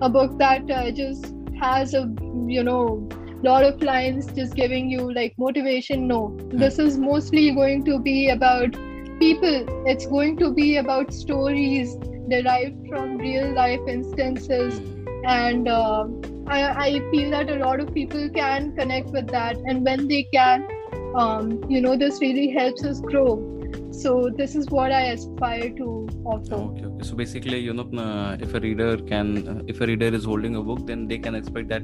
a 0.00 0.08
book 0.08 0.38
that 0.38 0.70
uh, 0.70 0.90
just 0.90 1.34
has 1.60 1.94
a 1.94 2.12
you 2.46 2.62
know 2.62 3.08
lot 3.42 3.64
of 3.64 3.82
lines 3.82 4.26
just 4.32 4.54
giving 4.54 4.90
you 4.90 5.12
like 5.12 5.34
motivation. 5.38 6.08
No 6.08 6.36
this 6.48 6.78
is 6.78 6.98
mostly 6.98 7.50
going 7.52 7.84
to 7.84 7.98
be 7.98 8.30
about 8.30 8.72
people. 9.18 9.66
It's 9.86 10.06
going 10.06 10.36
to 10.38 10.52
be 10.52 10.76
about 10.76 11.12
stories 11.12 11.96
derived 12.28 12.88
from 12.88 13.18
real 13.18 13.52
life 13.54 13.80
instances. 13.86 14.80
And 15.26 15.68
uh, 15.68 16.06
I, 16.46 16.62
I 16.86 17.10
feel 17.10 17.30
that 17.30 17.50
a 17.50 17.56
lot 17.56 17.80
of 17.80 17.92
people 17.92 18.28
can 18.30 18.74
connect 18.76 19.10
with 19.10 19.28
that. 19.28 19.56
And 19.56 19.84
when 19.84 20.08
they 20.08 20.24
can 20.24 20.66
um, 21.14 21.62
you 21.68 21.80
know 21.80 21.96
this 21.96 22.20
really 22.20 22.50
helps 22.50 22.84
us 22.84 23.00
grow 23.00 23.53
so 24.02 24.30
this 24.38 24.54
is 24.54 24.66
what 24.70 24.92
i 24.92 25.02
aspire 25.14 25.70
to 25.80 25.86
offer. 26.24 26.54
Okay 26.54 26.84
okay. 26.84 27.04
So 27.08 27.14
basically 27.14 27.58
you 27.58 27.72
know 27.72 27.86
uh, 28.04 28.36
if 28.40 28.54
a 28.54 28.60
reader 28.60 28.96
can 28.96 29.48
uh, 29.48 29.62
if 29.66 29.80
a 29.80 29.86
reader 29.86 30.10
is 30.18 30.24
holding 30.24 30.56
a 30.56 30.62
book 30.62 30.86
then 30.86 31.06
they 31.08 31.18
can 31.18 31.34
expect 31.34 31.68
that 31.68 31.82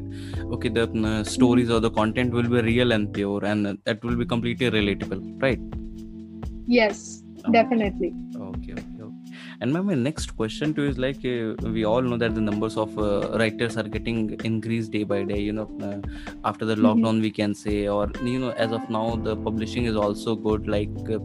okay 0.56 0.68
the 0.68 0.86
uh, 1.12 1.24
stories 1.24 1.70
or 1.70 1.80
the 1.80 1.90
content 1.90 2.32
will 2.32 2.50
be 2.56 2.60
real 2.72 2.92
and 2.92 3.12
pure 3.12 3.44
and 3.44 3.78
that 3.84 4.04
will 4.04 4.16
be 4.16 4.26
completely 4.26 4.70
relatable 4.70 5.22
right? 5.42 5.60
Yes 6.66 7.22
definitely. 7.52 8.12
Okay 8.36 8.72
okay, 8.72 9.02
okay. 9.02 9.36
and 9.60 9.72
my 9.72 9.94
next 9.94 10.36
question 10.36 10.74
to 10.74 10.82
you 10.82 10.90
is 10.90 10.98
like 10.98 11.24
uh, 11.24 11.54
we 11.70 11.84
all 11.84 12.02
know 12.02 12.16
that 12.16 12.34
the 12.34 12.40
numbers 12.40 12.76
of 12.76 12.96
uh, 12.98 13.36
writers 13.38 13.76
are 13.76 13.82
getting 13.82 14.38
increased 14.44 14.90
day 14.90 15.04
by 15.04 15.22
day 15.22 15.38
you 15.38 15.52
know 15.52 15.68
uh, 15.82 15.98
after 16.44 16.64
the 16.64 16.74
lockdown 16.74 17.20
we 17.20 17.30
can 17.30 17.54
say 17.54 17.88
or 17.88 18.10
you 18.22 18.38
know 18.38 18.50
as 18.52 18.72
of 18.72 18.88
now 18.90 19.16
the 19.16 19.36
publishing 19.36 19.84
is 19.84 19.96
also 19.96 20.34
good 20.34 20.68
like 20.68 20.90
uh, 21.10 21.18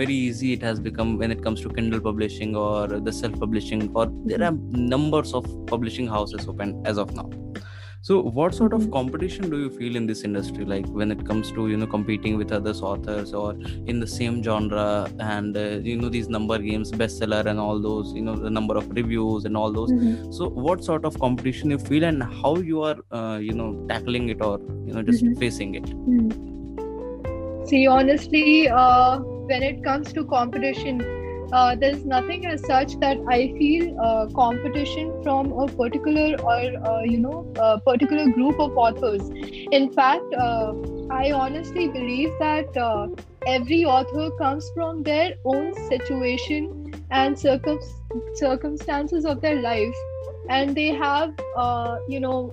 very 0.00 0.14
easy 0.28 0.52
it 0.56 0.62
has 0.68 0.78
become 0.88 1.16
when 1.20 1.30
it 1.36 1.42
comes 1.46 1.60
to 1.64 1.68
kindle 1.78 2.00
publishing 2.08 2.54
or 2.64 2.86
the 3.08 3.12
self 3.22 3.38
publishing 3.44 3.82
or 3.94 4.06
there 4.32 4.42
are 4.48 4.54
numbers 4.94 5.32
of 5.40 5.44
publishing 5.74 6.06
houses 6.16 6.46
open 6.52 6.70
as 6.92 6.98
of 7.04 7.14
now 7.20 7.28
so 8.08 8.16
what 8.38 8.54
sort 8.54 8.72
of 8.76 8.82
competition 8.96 9.48
do 9.52 9.58
you 9.62 9.70
feel 9.78 9.96
in 10.00 10.04
this 10.10 10.20
industry 10.28 10.64
like 10.72 10.86
when 10.98 11.10
it 11.14 11.22
comes 11.28 11.50
to 11.56 11.62
you 11.70 11.76
know 11.80 11.88
competing 11.94 12.36
with 12.40 12.52
others 12.58 12.80
authors 12.90 13.32
or 13.40 13.48
in 13.92 13.98
the 14.04 14.06
same 14.06 14.36
genre 14.48 14.84
and 15.18 15.56
uh, 15.56 15.64
you 15.90 15.96
know 16.02 16.10
these 16.16 16.28
number 16.36 16.58
games 16.58 16.92
bestseller 16.92 17.44
and 17.52 17.58
all 17.58 17.80
those 17.88 18.12
you 18.18 18.22
know 18.26 18.36
the 18.36 18.52
number 18.58 18.76
of 18.82 18.88
reviews 19.00 19.44
and 19.50 19.56
all 19.62 19.72
those 19.78 19.90
Mhm. 19.96 20.32
so 20.38 20.48
what 20.68 20.84
sort 20.90 21.04
of 21.10 21.18
competition 21.26 21.74
you 21.76 21.80
feel 21.88 22.04
and 22.10 22.22
how 22.42 22.54
you 22.70 22.82
are 22.90 22.98
uh, 23.20 23.38
you 23.48 23.54
know 23.62 23.70
tackling 23.92 24.28
it 24.36 24.42
or 24.50 24.54
you 24.86 24.92
know 24.98 25.02
just 25.10 25.24
Mhm. 25.24 25.38
facing 25.44 25.74
it 25.80 25.88
Hmm. 26.10 26.28
See, 27.68 27.86
honestly, 27.88 28.68
uh, 28.68 29.18
when 29.46 29.62
it 29.62 29.82
comes 29.84 30.12
to 30.12 30.24
competition, 30.24 31.00
uh, 31.52 31.76
there's 31.76 32.04
nothing 32.04 32.46
as 32.46 32.64
such 32.66 32.98
that 33.00 33.18
I 33.28 33.54
feel 33.58 33.96
uh, 34.00 34.26
competition 34.34 35.12
from 35.22 35.52
a 35.52 35.66
particular 35.68 36.36
or 36.42 36.60
uh, 36.90 37.02
you 37.02 37.18
know 37.18 37.52
a 37.58 37.80
particular 37.80 38.26
group 38.28 38.58
of 38.58 38.76
authors. 38.76 39.30
In 39.70 39.90
fact, 39.92 40.34
uh, 40.34 40.72
I 41.10 41.30
honestly 41.32 41.88
believe 41.88 42.30
that 42.40 42.76
uh, 42.76 43.06
every 43.46 43.84
author 43.84 44.30
comes 44.38 44.70
from 44.74 45.02
their 45.02 45.34
own 45.44 45.72
situation 45.88 47.04
and 47.10 47.38
circum- 47.38 47.80
circumstances 48.34 49.24
of 49.24 49.40
their 49.40 49.60
life, 49.62 49.94
and 50.48 50.74
they 50.76 50.88
have 50.94 51.30
uh, 51.56 51.96
you 52.08 52.20
know 52.20 52.52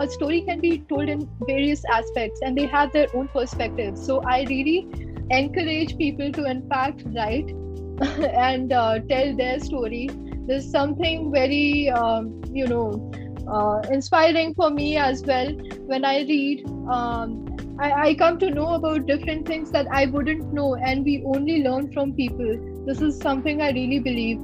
a 0.00 0.08
story 0.08 0.42
can 0.42 0.60
be 0.60 0.84
told 0.88 1.08
in 1.08 1.28
various 1.46 1.82
aspects 1.92 2.40
and 2.42 2.56
they 2.56 2.66
have 2.66 2.92
their 2.92 3.06
own 3.14 3.28
perspectives 3.28 4.04
so 4.06 4.20
i 4.26 4.42
really 4.48 4.88
encourage 5.30 5.96
people 5.96 6.32
to 6.32 6.44
in 6.44 6.68
fact 6.68 7.02
write 7.06 7.50
and 8.48 8.72
uh, 8.72 8.98
tell 9.08 9.36
their 9.36 9.60
story. 9.60 10.08
There's 10.46 10.70
something 10.70 11.32
very 11.32 11.90
um, 11.90 12.42
you 12.52 12.66
know 12.66 13.12
uh, 13.48 13.80
inspiring 13.90 14.54
for 14.54 14.70
me 14.70 14.96
as 14.96 15.22
well. 15.22 15.52
When 15.86 16.04
i 16.04 16.20
read 16.22 16.66
um, 16.90 17.46
I, 17.80 17.92
I 18.08 18.14
come 18.14 18.38
to 18.38 18.50
know 18.50 18.74
about 18.74 19.06
different 19.06 19.46
things 19.48 19.70
that 19.72 19.86
i 19.90 20.06
wouldn't 20.06 20.52
know 20.52 20.76
and 20.76 21.04
we 21.04 21.22
only 21.24 21.62
learn 21.62 21.92
from 21.92 22.12
people. 22.14 22.84
This 22.86 23.00
is 23.00 23.18
something 23.18 23.62
i 23.62 23.70
really 23.70 23.98
believe. 23.98 24.38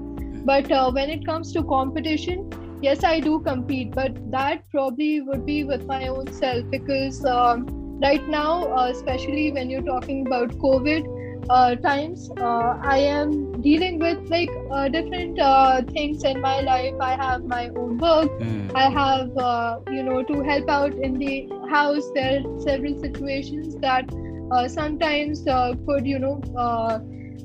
But 0.44 0.72
uh, 0.72 0.90
when 0.90 1.10
it 1.10 1.26
comes 1.26 1.52
to 1.52 1.62
competition 1.64 2.50
yes 2.82 3.04
i 3.04 3.20
do 3.20 3.38
compete 3.40 3.90
but 3.94 4.14
that 4.30 4.62
probably 4.70 5.20
would 5.20 5.44
be 5.44 5.64
with 5.64 5.84
my 5.87 6.06
own 6.06 6.32
self 6.32 6.64
because 6.70 7.22
um, 7.26 7.66
right 8.02 8.26
now 8.28 8.64
uh, 8.76 8.88
especially 8.90 9.52
when 9.52 9.71
you're 9.71 9.88
talking 9.90 10.26
about 10.26 10.50
covid 10.59 11.04
uh, 11.49 11.75
times 11.76 12.30
uh, 12.38 12.75
i 12.83 12.99
am 12.99 13.33
dealing 13.62 13.99
with 13.99 14.19
like 14.30 14.50
uh, 14.71 14.88
different 14.88 15.38
uh, 15.38 15.83
things 15.92 16.25
in 16.25 16.40
my 16.40 16.61
life. 16.61 16.95
I 17.00 17.14
have 17.16 17.45
my 17.45 17.69
own 17.76 17.99
work. 17.99 18.30
Hmm. 18.40 18.71
i 18.75 18.88
have 18.88 19.37
uh, 19.37 19.78
you 19.88 20.02
know 20.02 20.23
to 20.23 20.42
help 20.42 20.69
out 20.69 20.95
in 21.09 21.19
the 21.19 21.49
house. 21.71 22.11
There 22.14 22.38
are 22.38 22.61
several 22.66 22.95
situations 23.00 23.76
that 23.83 24.04
uh, 24.52 24.69
sometimes 24.69 25.47
uh, 25.47 25.73
could 25.87 26.07
you 26.07 26.19
know 26.19 26.40
uh, 26.57 26.99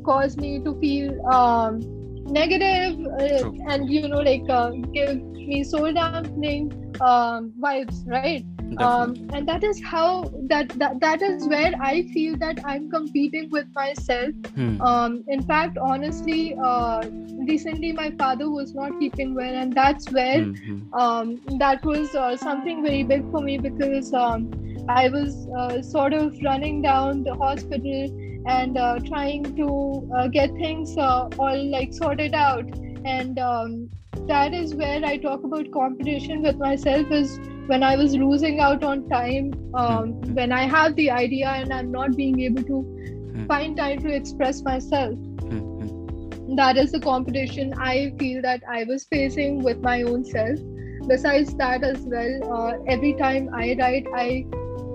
cause 0.06 0.38
me 0.38 0.60
to 0.64 0.76
feel 0.80 1.12
um, 1.34 1.80
negative 2.26 3.00
uh, 3.20 3.52
and 3.70 3.90
you 3.90 4.08
know 4.08 4.22
like 4.30 4.50
uh, 4.50 4.72
give 4.94 5.16
me 5.52 5.64
soul 5.64 5.92
dampening 5.94 6.72
um, 7.02 7.52
vibes 7.62 8.06
right 8.08 8.46
um, 8.78 9.16
and 9.34 9.48
that 9.48 9.64
is 9.64 9.82
how 9.84 10.24
that, 10.50 10.70
that 10.80 11.00
that 11.00 11.22
is 11.22 11.48
where 11.48 11.72
i 11.82 12.02
feel 12.14 12.36
that 12.38 12.60
i'm 12.66 12.90
competing 12.90 13.50
with 13.52 13.68
myself 13.76 14.30
Hmm. 14.56 14.82
um, 14.82 15.24
in 15.28 15.42
fact 15.44 15.78
honestly 15.78 16.56
uh, 16.64 17.04
recently 17.48 17.92
my 17.92 18.12
father 18.20 18.50
was 18.50 18.74
not 18.74 18.98
keeping 19.00 19.34
well 19.36 19.56
and 19.56 19.74
that's 19.74 20.12
where 20.12 20.46
Hmm, 20.46 20.54
hmm. 20.66 20.80
um, 20.94 21.42
that 21.60 21.84
was 21.84 22.16
uh, 22.16 22.36
something 22.38 22.82
very 22.84 23.04
big 23.04 23.30
for 23.32 23.42
me 23.42 23.58
because 23.58 24.14
um, 24.14 24.50
I 24.88 25.10
was 25.10 25.48
uh, 25.58 25.82
sort 25.82 26.14
of 26.14 26.34
running 26.44 26.82
down 26.82 27.24
the 27.24 27.36
hospital 27.36 28.10
and 28.46 28.78
uh, 28.78 29.00
trying 29.06 29.56
to 29.56 30.08
uh, 30.16 30.28
get 30.28 30.56
things 30.58 30.96
uh, 30.98 31.30
all 31.38 31.72
like 31.72 31.94
sorted 31.94 32.34
out. 32.34 32.66
And 33.04 33.38
um, 33.40 33.90
that 34.28 34.54
is 34.54 34.76
where 34.76 35.04
I 35.06 35.18
talk 35.18 35.44
about 35.44 35.72
competition 35.72 36.42
with 36.42 36.58
myself 36.60 37.08
is 37.12 37.40
when 37.68 37.84
I 37.84 37.96
was 37.96 38.16
losing 38.16 38.60
out 38.60 38.84
on 38.84 39.06
time, 39.08 39.58
um, 39.74 40.16
Mhm. 40.16 40.34
when 40.34 40.52
I 40.52 40.64
have 40.68 40.96
the 40.96 41.12
idea 41.12 41.50
and 41.50 41.74
I'm 41.74 41.92
not 41.92 42.16
being 42.16 42.40
able 42.42 42.64
to 42.66 42.88
Mhm. 43.36 43.48
find 43.48 43.76
time 43.78 44.02
to 44.02 44.14
express 44.14 44.64
myself 44.64 45.18
Hmm, 45.50 45.62
hmm. 45.80 45.90
that 46.58 46.78
is 46.78 46.92
the 46.92 47.00
competition 47.02 47.74
I 47.80 48.14
feel 48.20 48.42
that 48.42 48.62
I 48.70 48.84
was 48.84 49.06
facing 49.06 49.64
with 49.64 49.78
my 49.82 50.04
own 50.04 50.24
self. 50.24 50.60
Besides 51.08 51.56
that, 51.56 51.84
as 51.84 52.06
well, 52.10 52.34
uh, 52.52 52.74
every 52.88 53.14
time 53.16 53.50
I 53.54 53.76
write, 53.80 54.08
I 54.14 54.46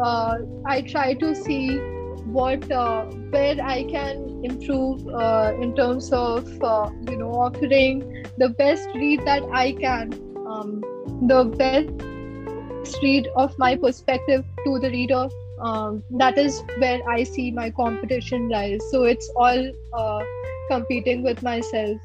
uh, 0.03 0.39
I 0.67 0.83
try 0.83 1.15
to 1.15 1.35
see 1.35 1.85
what 2.33 2.71
uh, 2.71 3.05
where 3.31 3.57
I 3.63 3.85
can 3.85 4.41
improve 4.45 5.07
uh, 5.09 5.53
in 5.61 5.75
terms 5.75 6.13
of 6.13 6.47
uh, 6.63 6.91
you 7.09 7.17
know 7.17 7.33
offering 7.33 8.27
the 8.39 8.49
best 8.51 8.89
read 8.95 9.25
that 9.27 9.43
I 9.53 9.73
can, 9.73 10.13
um, 10.47 10.81
the 11.29 11.45
best 11.45 13.03
read 13.03 13.29
of 13.37 13.59
my 13.59 13.77
perspective 13.77 14.45
to 14.65 14.79
the 14.79 14.91
reader. 14.91 15.29
Um, 15.61 16.03
that 16.19 16.39
is 16.39 16.63
where 16.79 17.01
I 17.09 17.23
see 17.25 17.51
my 17.51 17.71
competition 17.71 18.49
lies. 18.49 18.81
So 18.91 19.05
it's 19.05 19.31
all 19.37 19.73
uh, 19.93 20.21
competing 20.69 21.23
with 21.23 21.43
myself. 21.43 22.01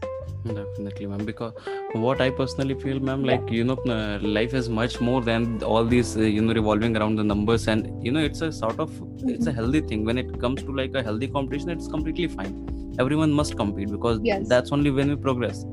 Definitely 0.54 1.08
ma'am 1.08 1.26
because 1.26 1.54
what 2.06 2.22
i 2.22 2.30
personally 2.30 2.76
feel 2.84 3.00
ma'am 3.00 3.24
like 3.24 3.50
you 3.50 3.64
know 3.64 3.78
uh, 3.96 4.20
life 4.22 4.54
is 4.54 4.70
much 4.70 5.00
more 5.02 5.22
than 5.22 5.64
all 5.64 5.84
these 5.84 6.16
uh, 6.18 6.22
you 6.22 6.42
know 6.42 6.54
revolving 6.54 6.96
around 6.98 7.16
the 7.16 7.24
numbers 7.24 7.68
and 7.68 7.88
you 8.06 8.12
know 8.12 8.20
it's 8.20 8.42
a 8.42 8.52
sort 8.52 8.80
of 8.80 8.92
it's 9.28 9.48
a 9.48 9.52
healthy 9.52 9.82
thing. 9.82 10.06
When 10.06 10.18
it 10.20 10.40
comes 10.40 10.62
to 10.64 10.72
like 10.72 10.94
a 10.94 11.02
healthy 11.02 11.28
competition 11.28 11.70
it's 11.72 11.88
completely 11.88 12.28
fine. 12.28 12.54
Everyone 13.00 13.32
must 13.32 13.58
compete 13.58 13.90
because 13.90 14.20
Yes. 14.22 14.48
that's 14.48 14.72
only 14.72 14.92
when 14.92 15.10
we 15.10 15.16
progress. 15.16 15.66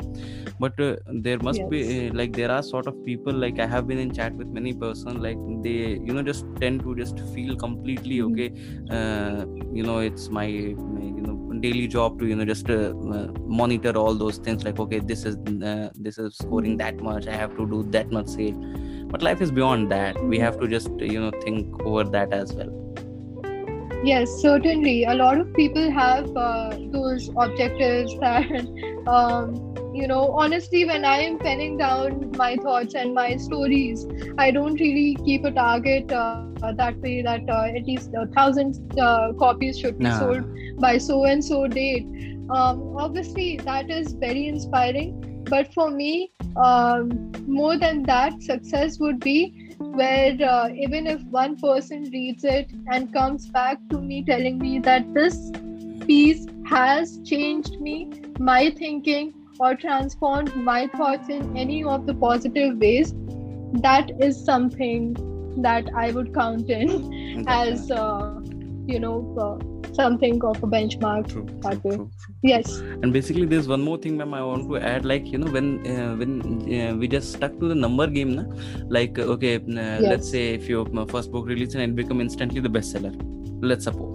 But 0.59 0.79
uh, 0.81 0.97
there 1.23 1.39
must 1.39 1.69
be 1.69 2.09
uh, 2.09 2.13
like 2.15 2.35
there 2.35 2.51
are 2.51 2.63
sort 2.63 2.87
of 2.87 2.95
people 3.05 3.33
like 3.33 3.59
i 3.59 3.67
have 3.67 3.87
been 3.87 3.99
in 3.99 4.13
chat 4.13 4.35
with 4.37 4.49
many 4.59 4.73
person 4.75 5.21
like 5.27 5.39
they 5.67 5.79
you 6.09 6.13
know 6.15 6.23
just 6.23 6.45
tend 6.61 6.83
to 6.85 6.95
just 6.97 7.21
feel 7.35 7.57
completely 7.57 8.19
Mhm. 8.19 8.29
okay 8.29 8.49
uh, 8.91 9.45
you 9.73 9.83
know 9.83 9.99
it's 9.99 10.29
my, 10.31 10.47
my 10.95 11.03
you 11.19 11.23
know 11.27 11.37
daily 11.65 11.87
job 11.87 12.19
to 12.21 12.27
you 12.27 12.37
know 12.37 12.45
just 12.45 12.71
uh, 12.71 12.93
uh, 13.17 13.29
monitor 13.61 13.93
all 14.03 14.15
those 14.15 14.39
things 14.39 14.65
like 14.65 14.79
okay 14.85 15.01
this 15.13 15.25
is 15.25 15.37
uh, 15.71 15.91
this 15.95 16.19
is 16.19 16.37
scoring 16.45 16.77
that 16.77 17.01
much 17.09 17.27
i 17.27 17.37
have 17.43 17.57
to 17.57 17.67
do 17.75 17.83
that 17.99 18.11
much 18.11 18.29
sale. 18.29 18.59
But 19.13 19.21
life 19.21 19.43
is 19.43 19.51
beyond 19.53 19.91
that. 19.93 20.19
We 20.25 20.39
have 20.39 20.59
to 20.61 20.67
just 20.67 20.89
you 20.99 21.21
know 21.21 21.33
think 21.43 21.83
over 21.83 22.05
that 22.05 22.33
as 22.33 22.55
well 22.55 22.82
Yes, 24.05 24.31
certainly. 24.41 25.05
A 25.05 25.15
lot 25.15 25.39
of 25.39 25.55
people 25.55 25.91
have 25.91 26.37
uh, 26.37 26.77
those 26.91 27.31
objectives 27.37 28.19
that, 28.21 28.51
um, 29.07 29.55
you 29.95 30.09
know, 30.09 30.31
honestly, 30.33 30.85
when 30.85 31.05
I 31.05 31.19
am 31.21 31.39
penning 31.39 31.77
down 31.79 32.33
my 32.37 32.57
thoughts 32.57 32.95
and 32.95 33.15
my 33.15 33.37
stories, 33.37 34.07
I 34.39 34.51
don't 34.51 34.75
really 34.81 35.17
keep 35.25 35.45
a 35.45 35.53
target 35.53 36.11
uh, 36.11 36.43
that 36.49 36.73
way 36.73 37.23
that 37.23 37.23
uh, 37.49 37.65
at 37.65 37.85
least 37.85 38.11
a 38.17 38.27
thousand 38.27 38.57
uh, 39.01 39.33
copies 39.39 39.79
should 39.79 39.99
be 39.99 40.05
Nah. 40.05 40.19
sold 40.19 40.45
by 40.81 40.99
so 40.99 41.25
and 41.25 41.45
so 41.45 41.67
date. 41.67 42.07
Um, 42.51 42.97
obviously, 42.99 43.59
that 43.65 43.89
is 43.91 44.13
very 44.15 44.47
inspiring. 44.49 45.45
But 45.49 45.73
for 45.73 45.91
me, 45.91 46.33
um, 46.57 47.31
more 47.47 47.77
than 47.77 48.03
that, 48.05 48.43
success 48.43 48.99
would 48.99 49.21
be 49.21 49.62
where 49.91 50.37
uh, 50.43 50.69
even 50.75 51.07
if 51.07 51.23
one 51.25 51.57
person 51.57 52.11
reads 52.13 52.45
it 52.45 52.71
and 52.87 53.13
comes 53.13 53.47
back 53.49 53.79
to 53.91 54.01
me 54.01 54.25
telling 54.25 54.59
me 54.59 54.79
that 54.79 55.13
this 55.15 55.51
piece 56.07 56.47
has 56.67 57.19
changed 57.25 57.81
me, 57.81 58.11
my 58.39 58.71
thinking, 58.71 59.35
or 59.59 59.75
transformed 59.75 60.55
my 60.57 60.87
thoughts 60.89 61.29
in 61.29 61.57
any 61.57 61.85
of 61.85 62.07
the 62.07 62.15
positive 62.15 62.79
ways, 62.79 63.13
that 63.75 64.11
is 64.21 64.43
something 64.45 65.15
that 65.63 65.89
I 65.95 66.11
would 66.13 66.35
count 66.35 66.71
in 66.71 67.45
as, 67.47 67.91
uh, 67.91 68.41
you 68.87 68.99
know, 69.01 69.17
uh, 69.39 69.57
something 69.95 70.43
of 70.45 70.57
a 70.63 70.67
benchmark. 70.67 71.29
true, 71.29 71.47
that 71.63 71.81
true, 71.83 71.91
way. 71.91 71.97
true, 71.97 72.11
true. 72.25 72.35
Yes. 72.43 72.69
and 73.03 73.13
basically 73.13 73.45
there's 73.47 73.69
one 73.69 73.83
more 73.89 73.97
thing 74.05 74.17
ma'am 74.17 74.33
i 74.35 74.43
want 74.43 74.67
to 74.69 74.79
add 74.79 75.05
like 75.05 75.27
you 75.33 75.39
know 75.39 75.51
when 75.57 75.67
uh, 75.95 76.15
when 76.21 76.33
uh, 76.79 76.95
we 77.01 77.07
just 77.15 77.33
stuck 77.37 77.53
to 77.61 77.69
the 77.69 77.75
number 77.75 78.07
game 78.07 78.33
na? 78.39 78.45
like 78.97 79.19
uh, 79.19 79.33
okay 79.35 79.57
uh, 79.57 80.01
let's 80.13 80.29
say 80.31 80.55
if 80.55 80.69
your 80.69 80.85
first 81.15 81.31
book 81.33 81.47
releases 81.47 81.75
and 81.75 81.85
it 81.93 81.97
become 82.03 82.21
instantly 82.27 82.61
the 82.61 82.73
bestseller 82.79 83.13
let's 83.71 83.85
suppose 83.85 84.11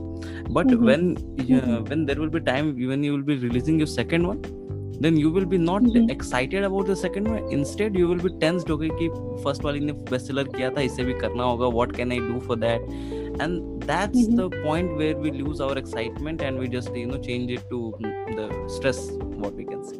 but 0.57 0.67
Mhm. 0.67 0.85
when 0.89 1.03
uh, 1.17 1.43
Mhm. 1.43 1.89
when 1.89 2.05
there 2.07 2.19
will 2.21 2.33
be 2.37 2.41
time 2.51 2.67
when 2.93 3.03
you 3.07 3.11
will 3.15 3.27
be 3.33 3.37
releasing 3.47 3.77
your 3.83 3.91
second 3.99 4.27
one 4.31 4.39
then 5.04 5.16
you 5.16 5.30
will 5.36 5.46
be 5.52 5.58
not 5.58 5.82
Mhm. 5.82 6.10
excited 6.14 6.64
about 6.68 6.86
the 6.86 6.96
second 6.96 7.28
one 7.28 7.48
instead 7.56 7.96
you 8.00 8.08
will 8.10 8.22
be 8.26 8.30
tensed 8.44 8.70
okay 8.74 8.90
कि 9.00 9.08
first 9.46 9.64
वाली 9.64 9.80
ने 9.80 9.92
bestseller 10.10 10.44
किया 10.56 10.70
था 10.76 10.80
इसे 10.90 11.04
भी 11.04 11.14
करना 11.24 11.44
होगा 11.44 11.70
what 11.78 11.94
can 12.00 12.12
I 12.16 12.20
do 12.26 12.40
for 12.48 12.56
that 12.64 12.86
and 13.46 13.86
that's 13.90 14.22
Mhm. 14.22 14.36
the 14.42 14.48
point 14.66 14.96
where 15.00 15.16
we 15.26 15.32
lose 15.38 15.60
our 15.66 15.78
excitement 15.82 16.44
and 16.48 16.64
we 16.64 16.68
just 16.76 17.00
you 17.02 17.06
know 17.12 17.20
change 17.28 17.54
it 17.58 17.66
to 17.70 17.80
mm, 18.02 18.36
the 18.40 18.48
stress 18.76 19.02
what 19.44 19.60
we 19.62 19.66
can 19.72 19.84
say 19.90 19.98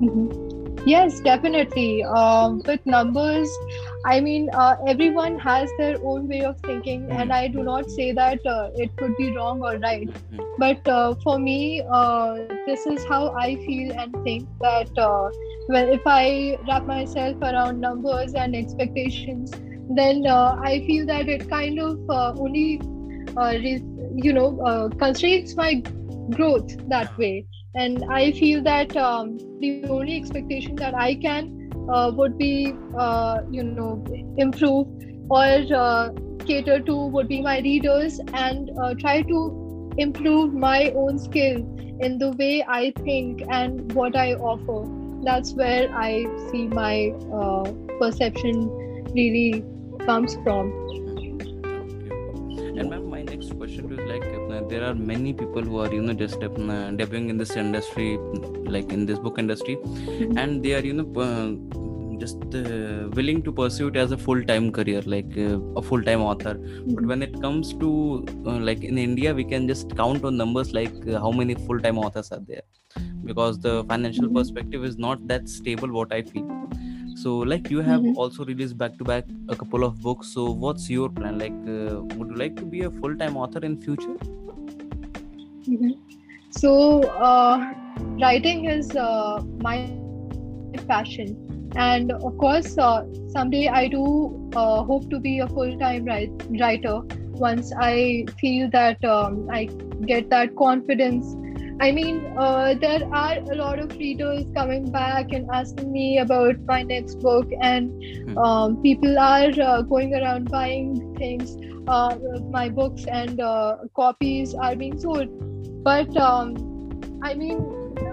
Mhm. 0.00 0.61
Yes, 0.85 1.19
definitely. 1.21 2.03
Um, 2.03 2.61
with 2.65 2.81
numbers, 2.85 3.61
I 4.05 4.19
mean, 4.19 4.49
uh, 4.53 4.75
everyone 4.87 5.37
has 5.39 5.73
their 5.77 5.97
own 6.03 6.27
way 6.27 6.43
of 6.43 6.55
thinking, 6.65 7.09
and 7.11 7.31
I 7.31 7.47
do 7.47 7.63
not 7.63 7.89
say 7.89 8.11
that 8.11 8.39
uh, 8.45 8.69
it 8.75 8.91
could 8.97 9.15
be 9.15 9.33
wrong 9.35 9.61
or 9.63 9.77
right. 9.79 10.09
Mhm. 10.09 10.45
But 10.57 10.87
uh, 10.87 11.15
for 11.23 11.39
me, 11.39 11.83
uh, 11.91 12.35
this 12.65 12.85
is 12.85 13.05
how 13.07 13.31
I 13.35 13.57
feel 13.65 13.93
and 13.97 14.17
think 14.23 14.49
that 14.61 14.89
uh, 14.97 15.29
when 15.67 15.89
if 15.89 16.01
I 16.05 16.57
wrap 16.67 16.85
myself 16.87 17.37
around 17.41 17.79
numbers 17.79 18.33
and 18.35 18.55
expectations, 18.55 19.57
then 19.89 20.25
uh, 20.27 20.55
I 20.61 20.81
feel 20.87 21.05
that 21.07 21.27
it 21.29 21.47
kind 21.49 21.79
of 21.79 21.97
uh, 22.09 22.33
only, 22.37 22.83
uh, 23.37 23.53
re- 23.65 23.85
you 24.15 24.33
know, 24.33 24.59
uh, 24.65 24.89
constrains 24.99 25.55
my 25.55 25.83
growth 26.33 26.69
that 26.87 27.11
way 27.17 27.47
and 27.75 28.05
i 28.11 28.31
feel 28.31 28.61
that 28.61 28.95
um, 28.97 29.37
the 29.59 29.85
only 29.89 30.15
expectation 30.15 30.75
that 30.75 30.93
i 30.93 31.15
can 31.15 31.71
uh, 31.89 32.11
would 32.15 32.37
be 32.37 32.73
uh, 32.97 33.39
you 33.49 33.63
know 33.63 34.03
improve 34.37 34.87
or 35.29 35.43
uh, 35.75 36.09
cater 36.45 36.79
to 36.79 36.95
would 37.07 37.27
be 37.27 37.41
my 37.41 37.59
readers 37.59 38.19
and 38.33 38.69
uh, 38.81 38.93
try 38.99 39.21
to 39.21 39.39
improve 39.97 40.53
my 40.53 40.91
own 40.91 41.17
skill 41.17 41.57
in 41.99 42.17
the 42.19 42.31
way 42.41 42.63
i 42.67 42.91
think 43.03 43.41
and 43.49 43.91
what 43.93 44.15
i 44.15 44.33
offer. 44.33 44.79
That's 45.25 45.53
where 45.53 45.89
i 45.95 46.25
see 46.51 46.67
my 46.67 47.11
uh, 47.41 47.71
perception 47.99 48.69
really 49.15 49.63
comes 50.05 50.35
from. 50.43 50.71
And 52.77 52.89
ma'am 52.89 53.09
my 53.09 53.21
next 53.21 53.55
question 53.57 53.91
is 53.93 53.99
like 54.09 54.23
there 54.69 54.83
are 54.83 54.93
many 54.95 55.33
people 55.33 55.61
who 55.61 55.79
are 55.79 55.91
you 55.93 56.01
know 56.01 56.13
just 56.13 56.43
uh, 56.43 56.49
debuting 56.49 57.29
in 57.29 57.37
this 57.37 57.55
industry 57.55 58.17
like 58.75 58.91
in 58.91 59.05
this 59.05 59.19
book 59.19 59.37
industry. 59.39 59.77
And 60.35 60.63
they 60.63 60.73
are 60.75 60.85
you 60.89 60.93
know 60.93 61.07
uh, 61.21 62.17
just 62.19 62.37
uh, 62.55 63.09
willing 63.17 63.41
to 63.43 63.51
pursue 63.51 63.87
it 63.87 63.95
as 63.95 64.11
a 64.11 64.17
full-time 64.17 64.71
career 64.71 65.01
like 65.05 65.37
uh, 65.37 65.59
a 65.77 65.81
full-time 65.81 66.21
author. 66.21 66.53
But 66.95 67.05
when 67.05 67.21
it 67.23 67.39
comes 67.41 67.73
to 67.75 68.25
uh, 68.45 68.59
like 68.69 68.83
in 68.83 68.97
india 68.97 69.33
we 69.33 69.43
can 69.43 69.67
just 69.67 69.95
count 69.95 70.23
on 70.23 70.37
numbers 70.37 70.73
like 70.73 70.93
uh, 71.07 71.19
how 71.19 71.31
many 71.31 71.55
full-time 71.55 71.97
authors 71.97 72.31
are 72.31 72.39
there. 72.51 72.63
Because 73.25 73.59
the 73.59 73.83
financial 73.85 74.29
Mhm. 74.29 74.35
perspective 74.39 74.83
is 74.85 74.97
not 74.97 75.27
that 75.27 75.49
stable 75.49 75.91
what 75.99 76.13
i 76.13 76.21
feel. 76.21 76.49
So 77.23 77.33
like 77.53 77.69
you 77.71 77.81
have 77.87 78.01
Mhm. 78.01 78.15
also 78.23 78.45
released 78.45 78.77
back 78.77 78.97
to 78.99 79.05
back 79.09 79.25
a 79.49 79.55
couple 79.55 79.83
of 79.87 80.01
books. 80.01 80.27
So 80.37 80.45
what's 80.65 80.89
your 80.89 81.09
plan? 81.09 81.37
Like 81.43 81.59
uh, 81.75 82.01
would 82.17 82.29
you 82.33 82.37
like 82.43 82.55
to 82.61 82.65
be 82.75 82.81
a 82.89 82.91
full-time 83.01 83.37
author 83.37 83.61
in 83.71 83.77
future 83.87 84.15
So, 86.49 87.03
uh, 87.19 87.59
writing 88.21 88.65
is 88.65 88.95
uh, 88.95 89.41
my 89.59 89.85
passion, 89.87 90.47
and 91.13 91.35
of 91.41 91.55
course, 91.55 91.97
uh, 91.97 92.13
someday 92.47 93.09
I 93.09 93.17
do 93.17 93.81
uh, 94.01 94.29
hope 94.29 94.61
to 94.67 94.69
be 94.69 94.89
a 94.89 95.03
full-time 95.05 95.61
write- 95.61 95.89
writer. 96.17 96.67
Once 97.21 97.41
I 97.77 98.25
feel 98.39 98.69
that 98.71 98.97
um, 99.03 99.45
I 99.51 99.69
get 100.05 100.29
that 100.29 100.55
confidence. 100.55 101.35
I 101.79 101.91
mean, 101.91 102.25
uh, 102.37 102.75
there 102.79 103.01
are 103.11 103.37
a 103.51 103.55
lot 103.55 103.79
of 103.79 103.91
readers 103.99 104.45
coming 104.55 104.91
back 104.91 105.31
and 105.31 105.47
asking 105.51 105.91
me 105.91 106.19
about 106.19 106.55
my 106.67 106.83
next 106.83 107.15
book, 107.21 107.47
and 107.61 107.91
Hmm. 108.25 108.37
um, 108.37 108.77
people 108.81 109.17
are 109.19 109.51
uh, 109.61 109.81
going 109.83 110.13
around 110.15 110.49
buying 110.49 111.01
things, 111.17 111.57
uh, 111.87 112.15
my 112.49 112.69
books, 112.69 113.05
and 113.07 113.39
uh, 113.41 113.77
copies 113.95 114.55
are 114.55 114.75
being 114.75 114.97
sold 114.97 115.29
but 115.83 116.15
um, 116.17 116.59
i 117.23 117.33
mean 117.33 117.65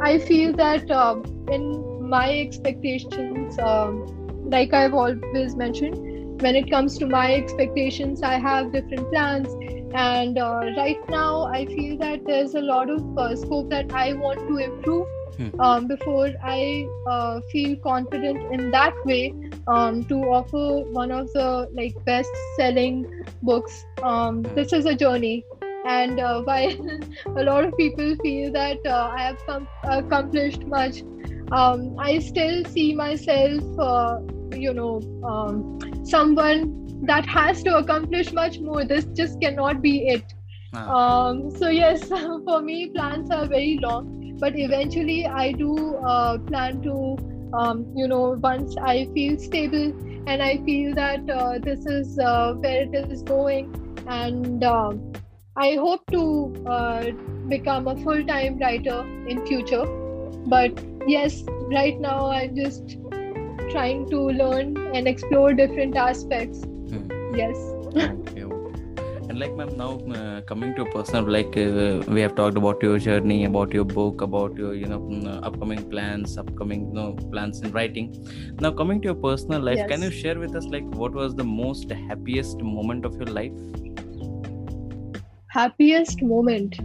i 0.03 0.19
feel 0.19 0.55
that 0.55 0.91
um, 0.91 1.25
in 1.51 1.65
my 2.09 2.29
expectations 2.41 3.59
um, 3.63 4.05
like 4.55 4.73
i've 4.75 4.95
always 4.95 5.57
mentioned 5.57 5.97
when 6.39 6.57
it 6.57 6.69
comes 6.71 6.99
to 6.99 7.07
my 7.07 7.35
expectations 7.35 8.23
i 8.23 8.39
have 8.39 8.73
different 8.73 9.09
plans 9.11 9.57
and 9.95 10.39
uh, 10.39 10.63
right 10.77 11.01
now 11.09 11.47
i 11.55 11.67
feel 11.75 11.97
that 11.99 12.21
there's 12.27 12.55
a 12.55 12.61
lot 12.71 12.91
of 12.91 13.03
uh, 13.17 13.35
scope 13.37 13.69
that 13.71 13.87
i 13.93 14.13
want 14.15 14.41
to 14.49 14.57
improve 14.69 15.07
Hmm. 15.37 15.51
um, 15.59 15.87
before 15.89 16.29
i 16.43 16.91
uh, 17.07 17.41
feel 17.51 17.77
confident 17.83 18.43
in 18.51 18.71
that 18.71 18.95
way 19.05 19.35
um, 19.67 20.05
to 20.09 20.17
offer 20.39 20.65
one 21.01 21.11
of 21.11 21.31
the 21.35 21.69
like 21.81 21.95
best 22.07 22.37
selling 22.59 23.07
books 23.43 23.87
um, 24.03 24.47
Hmm. 24.47 24.55
this 24.55 24.73
is 24.73 24.87
a 24.87 24.95
journey 24.95 25.47
and 25.85 26.19
uh, 26.21 26.43
while 26.45 26.73
a 27.37 27.43
lot 27.45 27.65
of 27.65 27.77
people 27.77 28.15
feel 28.23 28.53
that 28.53 28.79
uh, 28.87 29.11
I 29.17 29.23
have 29.23 29.39
com- 29.49 29.69
accomplished 29.85 30.65
much, 30.67 31.03
um, 31.53 31.95
I 31.99 32.19
still 32.19 32.65
see 32.65 32.95
myself, 32.95 33.63
uh, 33.79 34.19
you 34.55 34.73
know, 34.75 35.01
um, 35.23 35.67
someone 36.05 36.73
that 37.07 37.27
has 37.27 37.63
to 37.65 37.77
accomplish 37.77 38.33
much 38.33 38.59
more. 38.61 38.85
This 38.85 39.07
just 39.17 39.41
cannot 39.41 39.83
be 39.83 40.07
it. 40.09 40.35
Ah, 40.73 40.93
Um, 40.93 41.51
so 41.51 41.69
yes, 41.69 42.09
for 42.47 42.61
me, 42.63 42.91
plans 42.95 43.31
are 43.31 43.47
very 43.47 43.79
long, 43.83 44.09
but 44.39 44.53
eventually 44.57 45.27
I 45.27 45.53
do 45.53 45.97
uh, 46.07 46.39
plan 46.39 46.81
to, 46.83 47.17
um, 47.53 47.87
you 47.95 48.09
know, 48.09 48.37
once 48.43 48.75
I 48.83 49.07
feel 49.15 49.39
stable 49.39 49.93
and 50.27 50.43
I 50.43 50.59
feel 50.65 50.95
that 50.95 51.21
uh, 51.31 51.59
this 51.63 51.87
is 51.87 52.19
uh, 52.23 52.55
where 52.61 52.83
it 52.93 53.07
is 53.11 53.23
going, 53.23 53.69
and 54.07 54.63
um 54.65 55.03
I 55.63 55.75
hope 55.75 56.07
to 56.13 56.21
uh, 56.67 57.11
become 57.49 57.87
a 57.87 57.95
full-time 58.03 58.59
writer 58.59 59.01
in 59.29 59.45
future. 59.47 59.85
But 60.47 60.83
yes, 61.07 61.43
right 61.71 62.01
now 62.01 62.31
I'm 62.31 62.57
just 62.57 62.97
trying 63.71 64.09
to 64.09 64.21
learn 64.43 64.79
and 64.95 65.07
explore 65.07 65.53
different 65.53 65.97
aspects. 65.97 66.63
hmm. 66.93 67.11
Yes. 67.41 67.59
okay, 67.97 68.45
okay. 68.45 68.71
and 69.29 69.39
like 69.39 69.55
ma'am 69.59 69.77
now 69.81 69.91
uh, 70.21 70.41
coming 70.53 70.75
to 70.79 70.83
a 70.83 70.91
personal 70.95 71.29
like 71.35 71.59
uh, 71.65 72.03
we 72.15 72.23
have 72.25 72.35
talked 72.41 72.57
about 72.63 72.83
your 72.87 72.99
journey 73.07 73.39
about 73.49 73.77
your 73.79 73.85
book 73.85 74.25
about 74.27 74.57
your 74.63 74.73
you 74.75 74.89
know 74.93 74.99
mm, 75.01 75.29
uh, 75.33 75.37
upcoming 75.51 75.85
plans 75.93 76.37
upcoming 76.43 76.87
you 76.89 76.95
know 76.99 77.07
plans 77.35 77.61
in 77.61 77.71
writing 77.77 78.09
now 78.67 78.73
coming 78.81 79.01
to 79.05 79.13
your 79.13 79.21
personal 79.29 79.69
life 79.71 79.87
can 79.93 80.09
you 80.09 80.11
share 80.23 80.39
with 80.45 80.57
us 80.63 80.67
like 80.77 80.91
what 81.03 81.21
was 81.23 81.37
the 81.43 81.49
most 81.53 81.97
happiest 82.09 82.67
moment 82.79 83.11
of 83.11 83.15
your 83.23 83.31
life 83.41 83.81
Happiest 85.51 86.23
moment. 86.23 86.77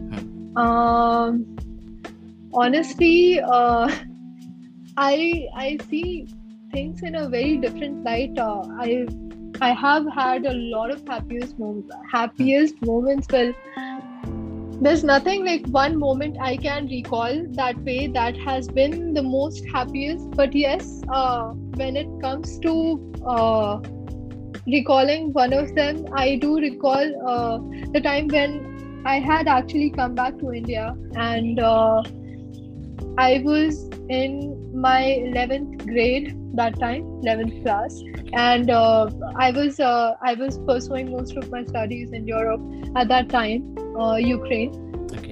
Hmm. 0.55 0.61
Um, 0.61 1.45
honestly, 2.53 3.39
uh, 3.39 3.91
I 4.97 5.47
I 5.55 5.77
see 5.89 6.27
things 6.71 7.01
in 7.03 7.15
a 7.15 7.29
very 7.29 7.57
different 7.57 8.03
light. 8.03 8.37
Uh, 8.37 8.61
I 8.79 9.05
I 9.61 9.71
have 9.73 10.05
had 10.13 10.45
a 10.45 10.53
lot 10.53 10.91
of 10.91 11.03
happiest 11.07 11.59
moments. 11.59 11.91
Happiest 12.11 12.81
moments. 12.81 13.27
Well, 13.31 13.53
there's 14.81 15.03
nothing 15.03 15.45
like 15.45 15.65
one 15.67 15.97
moment 15.99 16.37
I 16.41 16.57
can 16.57 16.87
recall 16.87 17.45
that 17.51 17.77
way 17.83 18.07
that 18.07 18.35
has 18.37 18.67
been 18.67 19.13
the 19.13 19.23
most 19.23 19.63
happiest. 19.73 20.31
But 20.31 20.55
yes, 20.55 21.01
uh, 21.13 21.53
when 21.75 21.95
it 21.95 22.07
comes 22.21 22.59
to 22.59 22.99
uh, 23.27 23.79
recalling 24.67 25.33
one 25.33 25.53
of 25.53 25.75
them, 25.75 26.05
I 26.13 26.35
do 26.35 26.57
recall 26.59 27.27
uh, 27.27 27.57
the 27.91 28.01
time 28.01 28.27
when 28.27 29.03
I 29.05 29.19
had 29.19 29.47
actually 29.47 29.91
come 29.91 30.15
back 30.15 30.37
to 30.39 30.51
India 30.51 30.95
and 31.15 31.59
uh, 31.59 32.03
I 33.17 33.41
was 33.45 33.89
in 34.09 34.79
my 34.79 35.01
11th 35.01 35.85
grade 35.85 36.35
that 36.55 36.79
time, 36.79 37.03
11th 37.23 37.63
class, 37.63 38.01
and 38.33 38.69
uh, 38.69 39.09
I 39.37 39.51
was 39.51 39.79
uh, 39.79 40.15
I 40.21 40.33
was 40.33 40.57
pursuing 40.59 41.11
most 41.11 41.37
of 41.37 41.49
my 41.51 41.63
studies 41.63 42.11
in 42.11 42.27
Europe 42.27 42.61
at 42.95 43.07
that 43.09 43.29
time, 43.29 43.77
uh, 43.97 44.15
Ukraine 44.15 44.84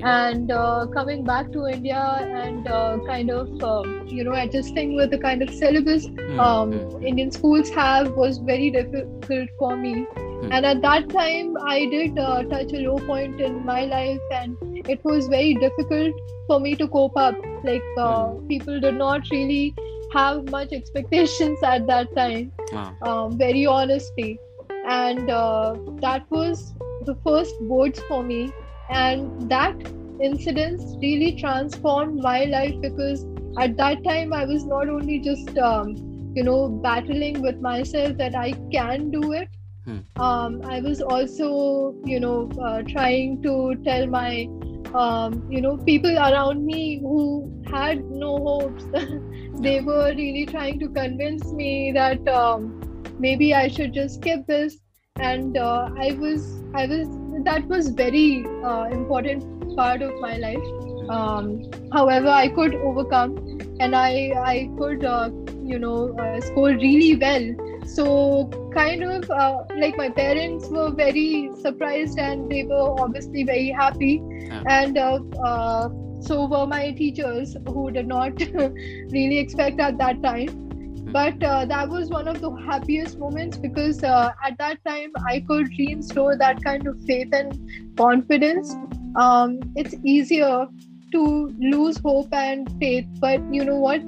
and 0.03 0.51
uh, 0.51 0.85
coming 0.93 1.23
back 1.23 1.51
to 1.53 1.65
India 1.67 2.01
and 2.43 2.67
uh, 2.67 2.97
kind 3.07 3.29
of 3.29 3.47
uh, 3.63 3.83
you 4.07 4.23
know 4.23 4.33
adjusting 4.33 4.95
with 4.95 5.11
the 5.11 5.17
kind 5.17 5.41
of 5.41 5.49
syllabus 5.49 6.07
Hmm, 6.07 6.39
um, 6.39 6.71
hmm, 6.71 7.05
Indian 7.05 7.31
schools 7.31 7.69
have 7.69 8.11
was 8.15 8.37
very 8.39 8.69
difficult 8.71 9.49
for 9.57 9.75
me. 9.75 10.07
And 10.51 10.65
at 10.65 10.81
that 10.81 11.09
time, 11.09 11.55
I 11.65 11.85
did 11.85 12.17
uh, 12.19 12.43
touch 12.43 12.73
a 12.73 12.79
low 12.85 12.97
point 12.97 13.39
in 13.39 13.65
my 13.65 13.85
life, 13.85 14.19
and 14.31 14.57
it 14.93 15.03
was 15.05 15.27
very 15.27 15.53
difficult 15.55 16.13
for 16.47 16.59
me 16.59 16.75
to 16.75 16.87
cope 16.87 17.15
up. 17.15 17.35
Like 17.63 17.83
uh, 17.97 18.33
people 18.49 18.79
did 18.79 18.95
not 18.95 19.29
really 19.31 19.73
have 20.13 20.43
much 20.49 20.73
expectations 20.73 21.63
at 21.63 21.87
that 21.87 22.13
time 22.15 22.51
ah, 22.73 22.93
um, 23.01 23.37
very 23.37 23.65
honestly. 23.65 24.39
And 24.87 25.29
uh, 25.29 25.75
that 26.01 26.25
was 26.29 26.73
the 27.05 27.15
first 27.25 27.55
boards 27.61 27.99
for 28.09 28.21
me. 28.23 28.51
And 28.89 29.49
that 29.49 29.75
incident 30.21 30.81
really 31.01 31.35
transformed 31.35 32.21
my 32.21 32.45
life 32.45 32.75
because 32.81 33.25
at 33.59 33.77
that 33.77 34.03
time 34.03 34.33
I 34.33 34.45
was 34.45 34.65
not 34.65 34.89
only 34.89 35.19
just, 35.19 35.57
um, 35.57 35.95
you 36.35 36.43
know, 36.43 36.67
battling 36.69 37.41
with 37.41 37.59
myself 37.59 38.17
that 38.17 38.35
I 38.35 38.53
can 38.71 39.11
do 39.11 39.33
it. 39.33 39.49
Hmm. 39.85 39.99
Um, 40.21 40.61
I 40.63 40.79
was 40.79 41.01
also, 41.01 41.95
you 42.05 42.19
know, 42.19 42.49
uh, 42.61 42.81
trying 42.83 43.41
to 43.43 43.75
tell 43.83 44.07
my, 44.07 44.47
um, 44.93 45.45
you 45.51 45.61
know, 45.61 45.77
people 45.77 46.17
around 46.17 46.65
me 46.65 46.99
who 46.99 47.51
had 47.69 48.03
no 48.05 48.37
hopes. 48.37 48.85
they 49.59 49.81
were 49.81 50.13
really 50.15 50.45
trying 50.45 50.79
to 50.79 50.89
convince 50.89 51.51
me 51.51 51.91
that 51.91 52.27
um, 52.27 52.81
maybe 53.19 53.53
I 53.53 53.67
should 53.67 53.93
just 53.93 54.15
skip 54.15 54.47
this. 54.47 54.77
And 55.17 55.57
uh, 55.57 55.89
I 55.99 56.13
was, 56.13 56.63
I 56.73 56.87
was, 56.87 57.07
that 57.45 57.67
was 57.67 57.89
very 57.89 58.45
uh, 58.63 58.83
important 58.91 59.75
part 59.75 60.01
of 60.01 60.19
my 60.19 60.37
life. 60.37 60.63
Um, 61.09 61.69
however, 61.91 62.29
I 62.29 62.47
could 62.47 62.75
overcome, 62.75 63.59
and 63.79 63.95
I, 63.95 64.31
I 64.45 64.69
could, 64.77 65.03
uh, 65.03 65.29
you 65.61 65.79
know, 65.79 66.15
uh, 66.17 66.39
score 66.41 66.69
really 66.69 67.15
well. 67.15 67.79
So 67.85 68.49
kind 68.73 69.03
of 69.03 69.29
uh, 69.29 69.63
like 69.77 69.97
my 69.97 70.09
parents 70.09 70.69
were 70.69 70.91
very 70.91 71.51
surprised, 71.61 72.17
and 72.17 72.49
they 72.49 72.63
were 72.63 72.99
obviously 73.01 73.43
very 73.43 73.69
happy. 73.69 74.21
Yeah. 74.23 74.63
And 74.69 74.97
uh, 74.97 75.19
uh, 75.43 75.89
so 76.21 76.45
were 76.47 76.65
my 76.65 76.91
teachers, 76.91 77.57
who 77.67 77.91
did 77.91 78.07
not 78.07 78.39
really 78.53 79.39
expect 79.39 79.79
at 79.79 79.97
that 79.97 80.23
time 80.23 80.72
but 81.13 81.43
uh, 81.43 81.63
that 81.65 81.89
was 81.89 82.09
one 82.09 82.27
of 82.27 82.41
the 82.41 82.49
happiest 82.67 83.19
moments 83.19 83.57
because 83.57 84.03
uh, 84.03 84.31
at 84.43 84.57
that 84.57 84.79
time 84.85 85.11
i 85.31 85.39
could 85.49 85.67
reinstore 85.79 86.35
that 86.37 86.63
kind 86.63 86.87
of 86.87 86.99
faith 87.05 87.33
and 87.33 87.59
confidence. 87.97 88.75
Um, 89.15 89.59
it's 89.75 89.93
easier 90.03 90.65
to 91.11 91.55
lose 91.59 91.99
hope 91.99 92.33
and 92.33 92.71
faith 92.79 93.05
but 93.19 93.53
you 93.53 93.63
know 93.63 93.75
what? 93.75 94.01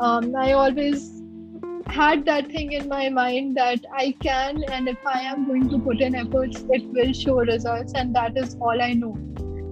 Um, 0.00 0.34
i 0.36 0.52
always 0.52 1.22
had 1.86 2.24
that 2.26 2.48
thing 2.48 2.72
in 2.72 2.88
my 2.88 3.08
mind 3.08 3.56
that 3.56 3.86
i 4.00 4.14
can 4.24 4.62
and 4.72 4.88
if 4.88 5.06
i 5.12 5.20
am 5.20 5.46
going 5.46 5.70
to 5.70 5.78
put 5.78 6.02
in 6.08 6.14
efforts 6.14 6.64
it 6.70 6.84
will 6.98 7.12
show 7.12 7.38
results 7.52 7.92
and 7.94 8.14
that 8.14 8.36
is 8.36 8.56
all 8.60 8.82
i 8.82 8.92
know. 8.92 9.16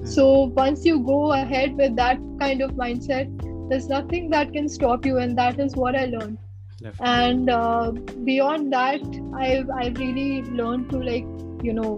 So 0.05 0.25
once 0.65 0.85
you 0.85 1.01
go 1.01 1.33
ahead 1.33 1.77
with 1.77 1.97
that 1.97 2.19
kind 2.41 2.63
of 2.63 2.73
mindset 2.73 3.37
there's 3.69 3.89
nothing 3.89 4.31
that 4.31 4.53
can 4.53 4.69
stop 4.69 5.05
you 5.05 5.19
and 5.19 5.37
that 5.37 5.59
is 5.59 5.75
what 5.75 5.97
i 5.97 6.05
learned 6.07 6.39
definitely. 6.87 7.15
and 7.15 7.51
uh, 7.51 7.93
beyond 8.31 8.73
that 8.73 9.01
i've 9.47 9.71
i've 9.81 10.05
really 10.05 10.43
learned 10.61 10.91
to 10.91 10.99
like 11.13 11.33
you 11.69 11.75
know 11.81 11.95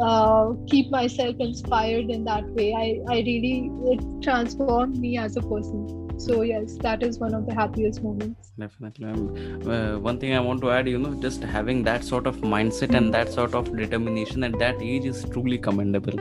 uh, 0.00 0.52
keep 0.66 0.90
myself 0.90 1.36
inspired 1.38 2.10
in 2.10 2.24
that 2.24 2.44
way. 2.50 2.72
I 2.74 3.14
i 3.14 3.18
really 3.20 3.70
it 3.92 4.00
transformed 4.22 4.98
me 4.98 5.18
as 5.18 5.36
a 5.36 5.42
person. 5.42 5.84
So 6.18 6.42
yes 6.42 6.76
that 6.80 7.02
is 7.02 7.18
one 7.18 7.34
of 7.34 7.46
the 7.46 7.54
happiest 7.54 8.02
moments. 8.02 8.52
Definitely. 8.58 9.06
Um, 9.06 9.70
uh, 9.70 9.98
one 9.98 10.18
thing 10.18 10.34
i 10.34 10.40
want 10.40 10.62
to 10.62 10.70
add 10.70 10.88
you 10.88 10.98
know 10.98 11.14
just 11.26 11.42
having 11.42 11.82
that 11.84 12.04
sort 12.04 12.26
of 12.26 12.36
mindset 12.38 12.94
and 12.94 13.12
that 13.12 13.32
sort 13.32 13.54
of 13.54 13.76
determination 13.76 14.44
at 14.44 14.58
that 14.58 14.80
age 14.80 15.04
is 15.04 15.24
truly 15.24 15.58
commendable. 15.58 16.18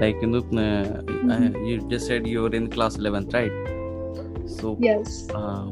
Like 0.00 0.20
you 0.22 0.28
know 0.28 0.44
uh, 0.58 1.02
uh, 1.32 1.58
you 1.68 1.86
just 1.88 2.06
said 2.06 2.26
you 2.26 2.42
were 2.42 2.54
in 2.62 2.70
class 2.70 2.96
11th 2.96 3.34
right? 3.34 3.52
So 4.58 4.76
yes. 4.80 5.28
uh, 5.34 5.70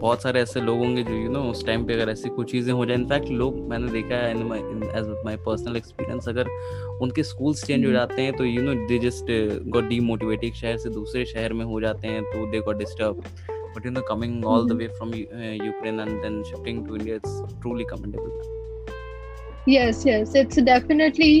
बहुत 0.00 0.22
सारे 0.22 0.40
ऐसे 0.40 0.60
लोग 0.60 0.78
होंगे 0.78 1.02
जो 1.02 1.14
you 1.14 1.30
know 1.30 1.40
उस 1.50 1.64
time 1.66 1.84
पे 1.86 1.94
अगर 1.94 2.10
ऐसी 2.10 2.28
कुछ 2.28 2.50
चीज़ें 2.50 2.72
हो 2.72 2.84
जाए 2.86 2.96
इनफैक्ट 2.96 3.28
लोग 3.40 3.58
मैंने 3.70 3.90
देखा 3.92 4.16
है 4.16 4.30
in 4.30 4.82
as 4.96 5.08
my 5.24 5.36
personal 5.46 5.76
experience 5.76 6.28
अगर 6.28 6.48
उनके 7.02 7.22
स्कूल्स 7.22 7.64
चेंज 7.64 7.84
हो 7.84 7.90
हम्म। 7.90 7.98
जाते 7.98 8.22
हैं 8.22 8.36
तो 8.36 8.44
you 8.44 8.62
know 8.62 8.74
they 8.88 8.98
just 8.98 9.32
got 9.76 9.88
demotivate 9.88 10.44
एक 10.44 10.54
शहर 10.54 10.76
से 10.78 10.90
दूसरे 10.90 11.24
शहर 11.24 11.52
में 11.52 11.64
हो 11.64 11.80
जाते 11.80 12.08
हैं 12.08 12.22
तो 12.24 12.46
they 12.50 12.60
got 12.60 12.78
disturb 12.78 13.24
but 13.76 13.86
you 13.86 13.92
know 13.92 14.00
coming 14.08 14.44
all 14.44 14.68
the. 14.68 14.76
Way 14.76 14.88
from 14.88 15.14
Ukraine 15.14 16.00
and 16.00 16.22
then 16.22 16.42
shifting 16.44 16.86
to 16.86 16.96
India 16.96 17.16
it's 17.16 17.42
truly 17.60 17.84
commendable 17.94 18.56
yes 19.70 19.98
yes 20.04 20.30
it's 20.40 20.58
definitely 20.66 21.32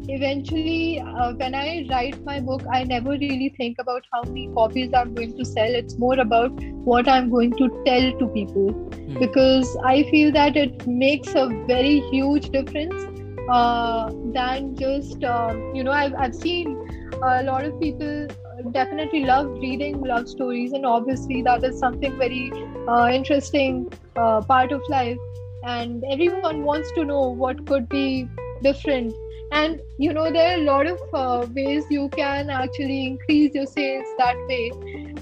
eventually, 0.08 1.00
uh, 1.00 1.34
when 1.34 1.54
I 1.54 1.86
write 1.90 2.24
my 2.24 2.40
book, 2.40 2.62
I 2.72 2.84
never 2.84 3.10
really 3.10 3.54
think 3.56 3.76
about 3.78 4.04
how 4.12 4.22
many 4.24 4.48
copies 4.54 4.92
I'm 4.94 5.14
going 5.14 5.36
to 5.36 5.44
sell. 5.44 5.74
It's 5.74 5.98
more 5.98 6.18
about 6.18 6.52
what 6.84 7.08
I'm 7.08 7.30
going 7.30 7.52
to 7.58 7.68
tell 7.86 8.12
to 8.18 8.28
people 8.28 8.72
Hmm. 9.06 9.18
because 9.18 9.76
I 9.84 10.04
feel 10.10 10.32
that 10.32 10.56
it 10.56 10.86
makes 10.86 11.34
a 11.34 11.48
very 11.66 12.00
huge 12.10 12.50
difference 12.50 13.06
uh, 13.48 14.10
than 14.32 14.76
just, 14.76 15.24
um, 15.24 15.62
you 15.74 15.84
know, 15.84 15.92
I've, 15.92 16.14
I've 16.18 16.34
seen 16.34 16.79
a 17.22 17.42
lot 17.42 17.64
of 17.64 17.80
people 17.80 18.28
definitely 18.72 19.24
love 19.24 19.46
reading 19.60 20.00
love 20.00 20.28
stories, 20.28 20.72
and 20.72 20.86
obviously, 20.86 21.42
that 21.42 21.64
is 21.64 21.78
something 21.78 22.16
very 22.18 22.52
uh, 22.88 23.08
interesting 23.12 23.92
uh, 24.16 24.40
part 24.42 24.72
of 24.72 24.82
life. 24.88 25.18
And 25.64 26.04
everyone 26.10 26.64
wants 26.64 26.90
to 26.92 27.04
know 27.04 27.28
what 27.30 27.66
could 27.66 27.88
be 27.88 28.28
different. 28.62 29.12
And 29.52 29.80
you 29.98 30.12
know, 30.12 30.30
there 30.32 30.52
are 30.52 30.60
a 30.60 30.64
lot 30.64 30.86
of 30.86 31.00
uh, 31.12 31.46
ways 31.54 31.84
you 31.90 32.08
can 32.10 32.50
actually 32.50 33.06
increase 33.06 33.54
your 33.54 33.66
sales 33.66 34.06
that 34.18 34.36
way. 34.48 34.70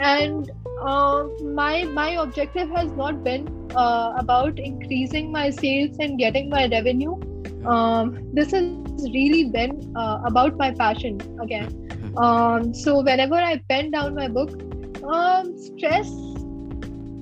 And 0.00 0.50
uh, 0.80 1.24
my 1.42 1.84
my 1.84 2.10
objective 2.22 2.70
has 2.70 2.92
not 2.92 3.24
been 3.24 3.48
uh, 3.74 4.14
about 4.18 4.58
increasing 4.58 5.32
my 5.32 5.50
sales 5.50 5.96
and 5.98 6.18
getting 6.18 6.50
my 6.50 6.68
revenue. 6.68 7.16
Um, 7.66 8.18
this 8.32 8.52
has 8.52 8.87
really 9.02 9.44
been 9.44 9.92
uh, 9.96 10.20
about 10.24 10.56
my 10.56 10.72
passion 10.72 11.20
again. 11.40 12.14
Um, 12.16 12.74
so 12.74 13.00
whenever 13.02 13.34
I 13.34 13.60
pen 13.68 13.90
down 13.90 14.14
my 14.14 14.28
book, 14.28 14.50
um, 15.04 15.56
stress, 15.56 16.10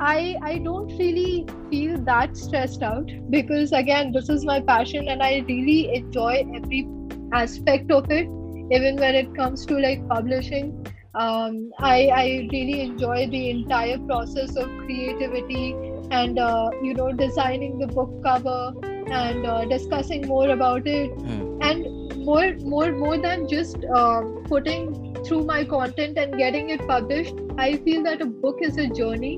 I 0.00 0.36
I 0.42 0.58
don't 0.58 0.88
really 0.98 1.46
feel 1.70 1.98
that 2.04 2.36
stressed 2.36 2.82
out 2.82 3.10
because 3.30 3.72
again, 3.72 4.12
this 4.12 4.28
is 4.28 4.44
my 4.44 4.60
passion 4.60 5.08
and 5.08 5.22
I 5.22 5.44
really 5.48 5.94
enjoy 5.94 6.44
every 6.54 6.88
aspect 7.32 7.90
of 7.90 8.10
it. 8.10 8.28
Even 8.70 8.96
when 8.96 9.14
it 9.14 9.34
comes 9.34 9.64
to 9.66 9.78
like 9.78 10.06
publishing, 10.08 10.86
um, 11.14 11.70
I 11.78 12.08
I 12.22 12.48
really 12.52 12.80
enjoy 12.82 13.28
the 13.28 13.50
entire 13.50 13.98
process 13.98 14.56
of 14.56 14.68
creativity 14.78 15.74
and 16.10 16.38
uh, 16.38 16.70
you 16.82 16.94
know 16.94 17.12
designing 17.12 17.78
the 17.78 17.86
book 17.86 18.22
cover 18.22 18.74
and 19.10 19.46
uh, 19.46 19.64
discussing 19.66 20.26
more 20.26 20.48
about 20.50 20.86
it 20.86 21.10
Hmm. 21.26 21.58
and 21.62 21.86
more 22.28 22.46
more 22.74 22.92
more 22.92 23.16
than 23.18 23.46
just 23.48 23.84
uh, 24.00 24.22
putting 24.52 24.86
through 25.24 25.42
my 25.44 25.64
content 25.64 26.18
and 26.24 26.36
getting 26.42 26.70
it 26.76 26.86
published 26.88 27.34
i 27.66 27.68
feel 27.86 28.02
that 28.08 28.20
a 28.20 28.26
book 28.46 28.58
is 28.70 28.76
a 28.78 28.86
journey 29.00 29.34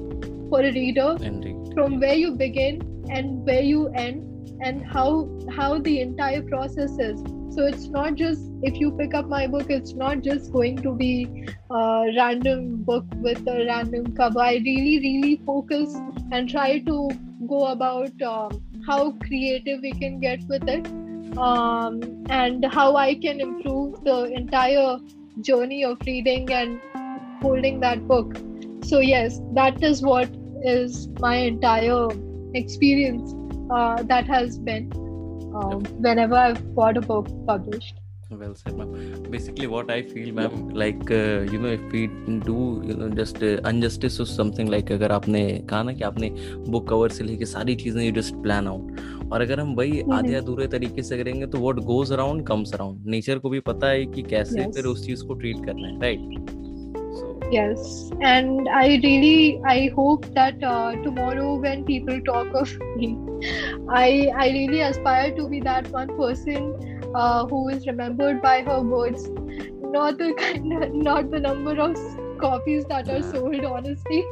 for 0.51 0.61
a 0.61 0.73
reader 0.73 1.11
Indeed. 1.21 1.57
from 1.75 1.99
where 2.01 2.15
you 2.15 2.33
begin 2.45 2.81
and 3.11 3.45
where 3.47 3.63
you 3.63 3.89
end 4.05 4.25
and 4.65 4.85
how 4.95 5.09
how 5.57 5.79
the 5.79 6.01
entire 6.01 6.43
process 6.43 6.99
is 7.09 7.21
so 7.57 7.67
it's 7.67 7.87
not 7.89 8.15
just 8.15 8.51
if 8.71 8.79
you 8.81 8.91
pick 8.99 9.15
up 9.15 9.29
my 9.29 9.47
book 9.47 9.71
it's 9.77 9.95
not 9.95 10.21
just 10.23 10.53
going 10.53 10.77
to 10.87 10.95
be 10.95 11.13
a 11.71 11.83
random 12.17 12.83
book 12.91 13.05
with 13.29 13.47
a 13.47 13.59
random 13.67 14.07
cover 14.17 14.41
i 14.41 14.55
really 14.69 14.97
really 15.07 15.37
focus 15.47 15.95
and 16.33 16.49
try 16.49 16.79
to 16.91 16.99
go 17.49 17.67
about 17.67 18.23
um, 18.23 18.51
how 18.89 19.13
creative 19.27 19.81
we 19.83 19.93
can 19.93 20.19
get 20.21 20.43
with 20.49 20.69
it 20.77 20.87
um, 21.39 22.01
and 22.41 22.65
how 22.77 22.89
i 22.97 23.15
can 23.15 23.41
improve 23.41 24.03
the 24.05 24.19
entire 24.43 24.99
journey 25.41 25.85
of 25.85 25.99
reading 26.07 26.53
and 26.53 26.81
holding 27.43 27.81
that 27.81 28.07
book 28.09 28.37
so 28.83 29.01
yes 29.01 29.41
that 29.61 29.83
is 29.83 30.03
what 30.03 30.29
is 30.77 31.09
my 31.21 31.37
entire 31.37 32.09
experience 32.55 33.35
uh, 33.71 34.03
that 34.03 34.27
has 34.27 34.59
been 34.59 34.91
um, 35.55 35.85
whenever 36.07 36.35
I've 36.35 36.75
got 36.75 36.97
a 36.97 37.01
book 37.01 37.29
published. 37.47 37.95
Well 38.31 38.55
said 38.55 38.77
ma'am 38.77 38.91
basically 39.31 39.67
what 39.67 39.91
i 39.91 40.03
feel 40.03 40.33
ma'am 40.35 40.69
like 40.71 41.11
uh, 41.11 41.41
you 41.51 41.59
know 41.59 41.71
if 41.71 41.81
we 41.93 42.07
do 42.49 42.83
you 42.85 42.95
know 42.95 43.09
just 43.09 43.43
uh, 43.43 43.57
injustice 43.71 44.21
or 44.21 44.27
something 44.27 44.69
like 44.75 44.91
अगर 44.93 45.13
आपने 45.13 45.43
कहा 45.71 45.83
ना 45.83 45.93
कि 45.93 46.05
आपने 46.05 46.31
book 46.69 46.89
cover 46.89 47.11
से 47.11 47.25
लेके 47.25 47.45
सारी 47.47 47.75
चीज़ें 47.77 48.03
यू 48.05 48.13
जस्ट 48.21 48.35
प्लान 48.43 48.69
आउट 48.69 49.01
और 49.33 49.41
अगर 49.41 49.61
हम 49.61 49.75
वही 49.75 50.01
हम्म। 50.01 50.13
आधे 50.15 50.35
अधूरे 50.35 50.67
तरीके 50.77 51.03
से 51.03 51.19
करेंगे 51.19 51.47
तो 51.47 51.59
what 51.61 51.81
goes 51.87 52.13
around 52.13 52.47
comes 52.47 52.75
around 52.75 53.07
nature 53.15 53.39
को 53.39 53.51
भी 53.51 53.61
पता 53.73 53.89
है 53.89 54.05
कि 54.07 54.23
कैसे 54.23 54.61
Yes. 54.61 54.75
फिर 54.75 54.85
उस 54.87 55.07
चीज़ 55.07 55.25
को 55.27 55.35
ट्रीट 55.35 55.65
करना 55.67 55.89
है 55.89 56.01
right 56.01 56.57
Yes, 57.53 57.85
and 58.31 58.67
I 58.79 59.01
really 59.03 59.59
I 59.65 59.91
hope 59.93 60.27
that 60.35 60.65
uh, 60.71 60.97
tomorrow 61.05 61.53
when 61.61 61.85
people 61.85 62.19
talk 62.27 62.59
of 62.63 62.75
me, 62.97 63.09
I 63.99 64.09
I 64.43 64.49
really 64.57 64.83
aspire 64.89 65.31
to 65.39 65.47
be 65.53 65.61
that 65.69 65.89
one 65.95 66.13
person 66.19 66.67
uh, 67.15 67.47
who 67.47 67.69
is 67.69 67.87
remembered 67.87 68.43
by 68.43 68.63
her 68.63 68.81
words, 68.83 69.29
not 69.81 70.19
the 70.19 70.33
kind 70.35 70.93
not 70.93 71.31
the 71.31 71.41
number 71.41 71.79
of 71.81 71.97
copies 72.41 72.85
that 72.87 73.09
are 73.09 73.23
sold. 73.23 73.65
Honestly, 73.65 74.25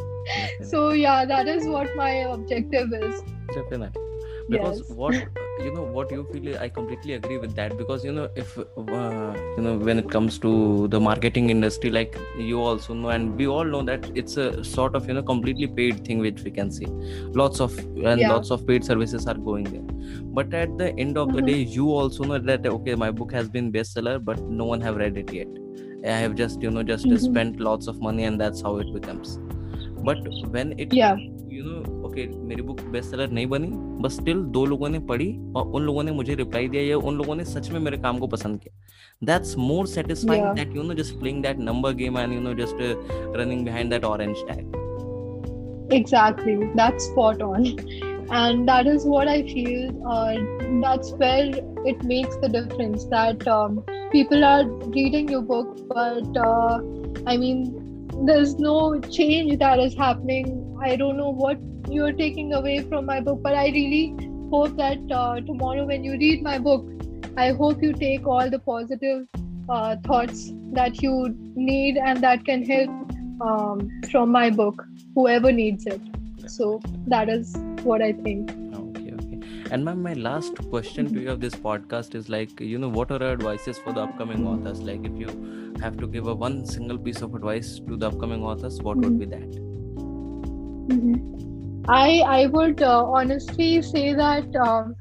so 0.62 0.90
yeah, 0.90 1.24
that 1.24 1.48
is 1.48 1.66
what 1.66 1.88
my 1.96 2.10
objective 2.10 2.92
is. 2.92 3.22
definitely 3.54 4.05
because 4.48 4.82
Yes. 4.82 4.88
what 4.88 5.14
you 5.64 5.70
know 5.74 5.82
what 5.96 6.10
you 6.10 6.24
feel 6.32 6.56
i 6.58 6.68
completely 6.68 7.14
agree 7.14 7.38
with 7.38 7.54
that 7.56 7.76
because 7.76 8.04
you 8.04 8.12
know 8.12 8.28
if 8.36 8.56
uh, 8.58 9.34
you 9.56 9.62
know 9.66 9.76
when 9.88 9.98
it 9.98 10.10
comes 10.10 10.38
to 10.38 10.86
the 10.88 11.00
marketing 11.00 11.50
industry 11.50 11.90
like 11.90 12.16
you 12.36 12.60
also 12.60 12.94
know 12.94 13.08
and 13.08 13.36
we 13.36 13.46
all 13.46 13.64
know 13.64 13.82
that 13.82 14.10
it's 14.14 14.36
a 14.36 14.62
sort 14.64 14.94
of 14.94 15.08
you 15.08 15.14
know 15.14 15.22
completely 15.22 15.66
paid 15.66 16.04
thing 16.04 16.18
which 16.18 16.42
we 16.44 16.50
can 16.50 16.70
see 16.70 16.86
lots 17.42 17.60
of 17.60 17.76
and 18.12 18.26
Yeah. 18.26 18.28
lots 18.28 18.50
of 18.50 18.66
paid 18.66 18.84
services 18.84 19.26
are 19.26 19.38
going 19.50 19.64
there 19.64 19.86
but 20.40 20.52
at 20.54 20.76
the 20.78 20.94
end 20.98 21.16
of 21.18 21.32
the 21.32 21.40
Mhm. 21.40 21.46
day 21.50 21.58
you 21.78 21.90
also 21.90 22.24
know 22.24 22.38
that 22.38 22.66
okay 22.66 22.94
my 22.94 23.10
book 23.10 23.32
has 23.32 23.48
been 23.48 23.72
bestseller 23.72 24.22
but 24.22 24.38
no 24.48 24.64
one 24.64 24.80
have 24.80 24.96
read 24.96 25.16
it 25.16 25.32
yet 25.32 25.48
i 26.04 26.18
have 26.24 26.34
just 26.34 26.62
you 26.62 26.70
know 26.70 26.82
just 26.82 27.08
Mhm. 27.08 27.18
spent 27.18 27.58
lots 27.60 27.86
of 27.88 28.00
money 28.00 28.24
and 28.24 28.40
that's 28.40 28.62
how 28.62 28.76
it 28.78 28.92
becomes 28.92 29.38
but 30.04 30.18
when 30.54 30.72
it 30.78 30.94
Yeah. 30.94 31.16
You 31.52 31.64
know 31.64 32.06
okay 32.06 32.26
मेरी 32.48 32.62
book 32.62 32.80
best 32.92 33.10
seller 33.10 33.30
नहीं 33.30 33.46
बनी 33.46 33.68
बस 34.02 34.16
still 34.16 34.42
दो 34.56 34.64
लोगों 34.66 34.88
ने 34.88 34.98
पढ़ी 35.10 35.28
और 35.56 35.68
उन 35.68 35.82
लोगों 35.82 36.02
ने 36.02 36.12
मुझे 36.12 36.34
रिप्लाई 36.34 36.68
दिया 36.68 36.82
या 36.82 36.96
उन 37.08 37.16
लोगों 37.18 37.34
ने 37.34 37.44
सच 37.44 37.70
में 37.70 37.80
मेरे 37.80 37.98
काम 37.98 38.18
को 38.18 38.26
पसंद 38.26 38.60
किया 38.60 39.26
that's 39.26 39.56
more 39.58 39.86
satisfying. 39.86 40.46
That 40.56 40.76
you 40.76 40.82
know 40.82 40.94
just 40.94 41.18
playing 41.20 41.42
that 41.42 41.58
number 41.60 41.92
game 42.02 42.18
and 42.18 42.32
you 42.32 42.40
know 42.40 42.54
just 42.64 42.76
running 43.36 43.64
behind 43.64 43.90
that 43.90 44.04
orange 44.04 44.36
tag 44.50 44.84
Exactly, 45.90 46.54
that's 46.78 47.04
spot 47.08 47.42
on. 47.42 47.66
And 48.36 48.68
that 48.68 48.88
is 48.92 49.04
what 49.06 49.28
I 49.28 49.42
feel. 49.42 49.82
Uh, 50.14 50.34
that's 50.84 51.12
where 51.12 51.44
it 51.84 52.02
makes 52.02 52.36
the 52.36 52.48
difference 52.48 53.04
that 53.12 53.46
um, 53.46 53.76
people 54.12 54.44
are 54.44 54.64
reading 54.96 55.28
your 55.28 55.42
book, 55.42 55.68
but 55.88 56.40
uh, 56.46 56.80
I 57.26 57.36
mean, 57.36 57.60
there's 58.24 58.56
no 58.56 59.00
change 59.00 59.58
that 59.58 59.78
is 59.78 59.94
happening. 59.94 60.78
I 60.82 60.96
don't 60.96 61.16
know 61.16 61.30
what 61.30 61.58
you're 61.90 62.12
taking 62.12 62.52
away 62.52 62.80
from 62.82 63.06
my 63.06 63.20
book, 63.20 63.42
but 63.42 63.54
I 63.54 63.66
really 63.68 64.16
hope 64.50 64.76
that 64.76 64.98
uh, 65.10 65.40
tomorrow 65.40 65.84
when 65.86 66.04
you 66.04 66.12
read 66.12 66.42
my 66.42 66.58
book, 66.58 66.86
I 67.36 67.52
hope 67.52 67.82
you 67.82 67.92
take 67.92 68.26
all 68.26 68.48
the 68.48 68.58
positive 68.58 69.26
uh, 69.68 69.96
thoughts 70.04 70.50
that 70.72 71.02
you 71.02 71.34
need 71.54 71.96
and 71.96 72.22
that 72.22 72.44
can 72.44 72.64
help 72.64 72.90
um, 73.40 73.90
from 74.10 74.30
my 74.30 74.50
book 74.50 74.84
whoever 75.14 75.52
needs 75.52 75.86
it. 75.86 76.00
So 76.46 76.80
that 77.08 77.28
is 77.28 77.56
what 77.82 78.02
I 78.02 78.12
think. 78.12 78.50
okay 78.78 79.12
okay 79.12 79.40
and 79.70 79.84
ma'am 79.84 80.02
my 80.02 80.12
last 80.12 80.58
question 80.70 81.12
to 81.12 81.20
you 81.20 81.30
of 81.30 81.40
this 81.40 81.54
podcast 81.54 82.14
is 82.14 82.28
like 82.28 82.60
you 82.60 82.78
know 82.78 82.88
what 82.88 83.10
are 83.10 83.22
our 83.22 83.32
advices 83.32 83.78
for 83.78 83.92
the 83.92 84.00
upcoming 84.00 84.46
authors 84.46 84.82
like 84.82 85.04
if 85.04 85.16
you 85.22 85.65
have 85.80 85.96
to 85.98 86.06
give 86.06 86.26
a 86.26 86.34
one 86.34 86.64
single 86.64 86.98
piece 86.98 87.22
of 87.22 87.34
advice 87.34 87.78
to 87.88 87.96
the 87.96 88.08
upcoming 88.08 88.42
authors 88.42 88.82
what 88.82 88.96
would 88.96 89.18
be 89.18 89.26
that 89.26 89.66
I 91.88 92.20
I 92.26 92.46
would 92.46 92.82
uh, 92.82 93.04
honestly 93.04 93.80
say 93.80 94.12
that 94.12 94.56
um, 94.56 94.96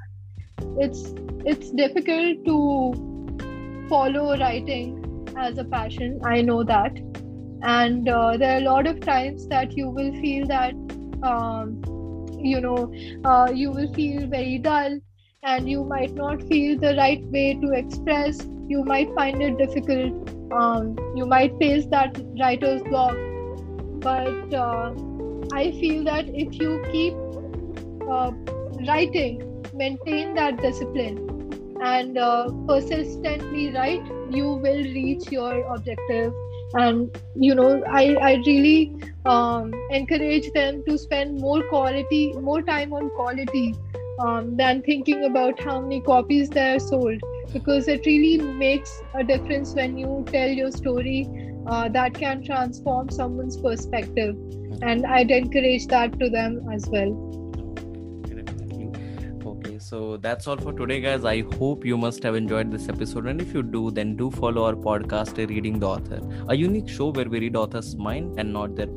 it's 0.77 1.13
it's 1.43 1.71
difficult 1.71 2.45
to 2.45 3.87
follow 3.89 4.37
writing 4.37 5.33
as 5.35 5.57
a 5.57 5.63
passion. 5.63 6.19
I 6.23 6.41
know 6.41 6.63
that, 6.63 6.95
and 7.63 8.07
uh, 8.07 8.37
there 8.37 8.55
are 8.55 8.57
a 8.57 8.65
lot 8.69 8.85
of 8.85 8.99
times 8.99 9.47
that 9.47 9.75
you 9.75 9.89
will 9.89 10.11
feel 10.21 10.45
that 10.47 10.73
um, 11.23 11.81
you 12.37 12.61
know 12.61 12.93
uh, 13.23 13.51
you 13.51 13.71
will 13.71 13.91
feel 13.93 14.27
very 14.27 14.59
dull, 14.59 14.99
and 15.41 15.67
you 15.67 15.83
might 15.83 16.13
not 16.13 16.43
feel 16.43 16.77
the 16.79 16.95
right 16.97 17.25
way 17.37 17.55
to 17.55 17.71
express. 17.71 18.45
You 18.67 18.83
might 18.83 19.11
find 19.15 19.41
it 19.41 19.57
difficult. 19.57 20.29
Um, 20.51 20.95
you 21.15 21.25
might 21.25 21.57
face 21.57 21.85
that 21.87 22.17
writer's 22.39 22.81
block, 22.83 23.15
but 23.99 24.53
uh, 24.53 24.93
I 25.53 25.71
feel 25.79 26.03
that 26.05 26.25
if 26.27 26.59
you 26.59 26.83
keep 26.91 27.13
uh, 28.09 28.31
writing, 28.87 29.63
maintain 29.73 30.35
that 30.35 30.61
discipline, 30.61 31.17
and 31.81 32.17
uh, 32.17 32.49
persistently 32.67 33.73
write 33.73 34.05
you 34.31 34.53
will 34.53 34.83
reach 34.83 35.31
your 35.31 35.63
objective. 35.73 36.33
And 36.73 37.15
you 37.35 37.55
know 37.55 37.83
i 37.89 38.15
i 38.29 38.33
really 38.45 38.93
um, 39.25 39.71
encourage 39.91 40.51
them 40.53 40.83
to 40.87 40.97
spend 40.97 41.39
more 41.39 41.61
quality 41.69 42.33
more 42.47 42.61
time 42.61 42.91
on 42.93 43.09
quality 43.11 43.73
um, 44.19 44.57
than 44.57 44.81
thinking 44.81 45.23
about 45.25 45.61
how 45.61 45.79
many 45.81 46.01
copies 46.01 46.49
they 46.49 46.73
are 46.75 46.79
sold 46.79 47.21
because 47.53 47.87
it 47.87 48.05
really 48.05 48.37
makes 48.37 49.01
a 49.13 49.23
difference 49.23 49.73
when 49.73 49.97
you 49.97 50.25
tell 50.27 50.49
your 50.49 50.71
story 50.71 51.27
uh, 51.67 51.89
that 51.89 52.13
can 52.13 52.43
transform 52.43 53.09
someone's 53.09 53.57
perspective. 53.57 54.35
And 54.81 55.05
i'd 55.05 55.31
encourage 55.31 55.87
that 55.87 56.19
to 56.19 56.29
them 56.29 56.67
as 56.73 56.85
well. 56.89 57.11
Okay 59.45 59.79
so 59.79 60.17
that's 60.17 60.47
all 60.47 60.57
for 60.57 60.73
today 60.73 60.99
guys. 61.01 61.23
I 61.23 61.41
hope 61.57 61.85
you 61.85 61.97
must 61.97 62.23
have 62.23 62.35
enjoyed 62.35 62.71
this 62.71 62.89
episode. 62.89 63.27
And 63.27 63.41
if 63.41 63.53
you 63.53 63.63
do 63.63 63.89
then 63.91 64.15
do 64.15 64.31
follow 64.31 64.65
our 64.65 64.75
podcast 64.75 65.37
reading 65.37 65.79
the 65.79 65.87
author 65.87 66.21
a 66.49 66.55
unique 66.55 66.89
show 66.89 67.09
where 67.09 67.25
we 67.25 67.39
read 67.39 67.55
author's 67.55 67.95
mind 67.95 68.39
and 68.39 68.51
not 68.51 68.75
their 68.75 68.87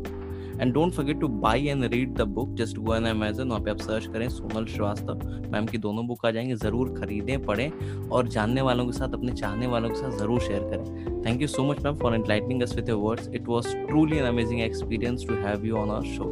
and 0.60 0.72
don't 0.74 0.92
forget 0.92 1.20
to 1.20 1.28
buy 1.44 1.66
and 1.66 1.84
read 1.92 2.14
the 2.18 2.22
book 2.36 2.54
just 2.58 2.78
go 2.78 2.94
on 2.94 3.04
Amazon 3.06 3.48
वहाँ 3.48 3.60
पे 3.64 3.70
आप 3.70 3.78
search 3.80 4.06
करें 4.12 4.28
Sonal 4.28 4.66
Srivastava. 4.66 5.50
Ma'am 5.52 5.66
की 5.66 5.78
दोनों 5.78 6.06
book 6.06 6.26
आ 6.26 6.30
जाएँगे 6.30 6.54
ज़रूर 6.56 6.94
खरीदें 7.00 7.38
पढ़ें 7.44 8.08
और 8.08 8.28
जानने 8.28 8.62
वालों 8.62 8.86
के 8.86 8.92
साथ 8.98 9.14
अपने 9.14 9.32
चाहने 9.32 9.66
वालों 9.66 9.88
के 9.88 9.96
साथ 9.96 10.18
ज़रूर 10.18 10.40
शेयर 10.40 10.62
करें। 10.70 11.24
Thank 11.26 11.40
you 11.42 11.48
so 11.48 11.64
much 11.70 11.82
ma'am 11.84 11.94
for 12.02 12.14
enlightening 12.14 12.62
us 12.62 12.76
with 12.76 12.88
your 12.88 12.98
words 12.98 13.28
it 13.34 13.48
was 13.48 13.74
truly 13.88 14.16
an 14.18 14.24
amazing 14.26 14.60
experience 14.60 15.26
to 15.28 15.34
have 15.46 15.66
you 15.66 15.76
on 15.76 15.90
our 15.90 16.06
show 16.16 16.24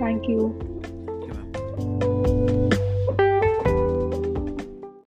thank 0.00 0.30
you 0.30 0.52
Thank 1.74 2.04
you, 2.04 2.10
ma'am. 2.10 2.61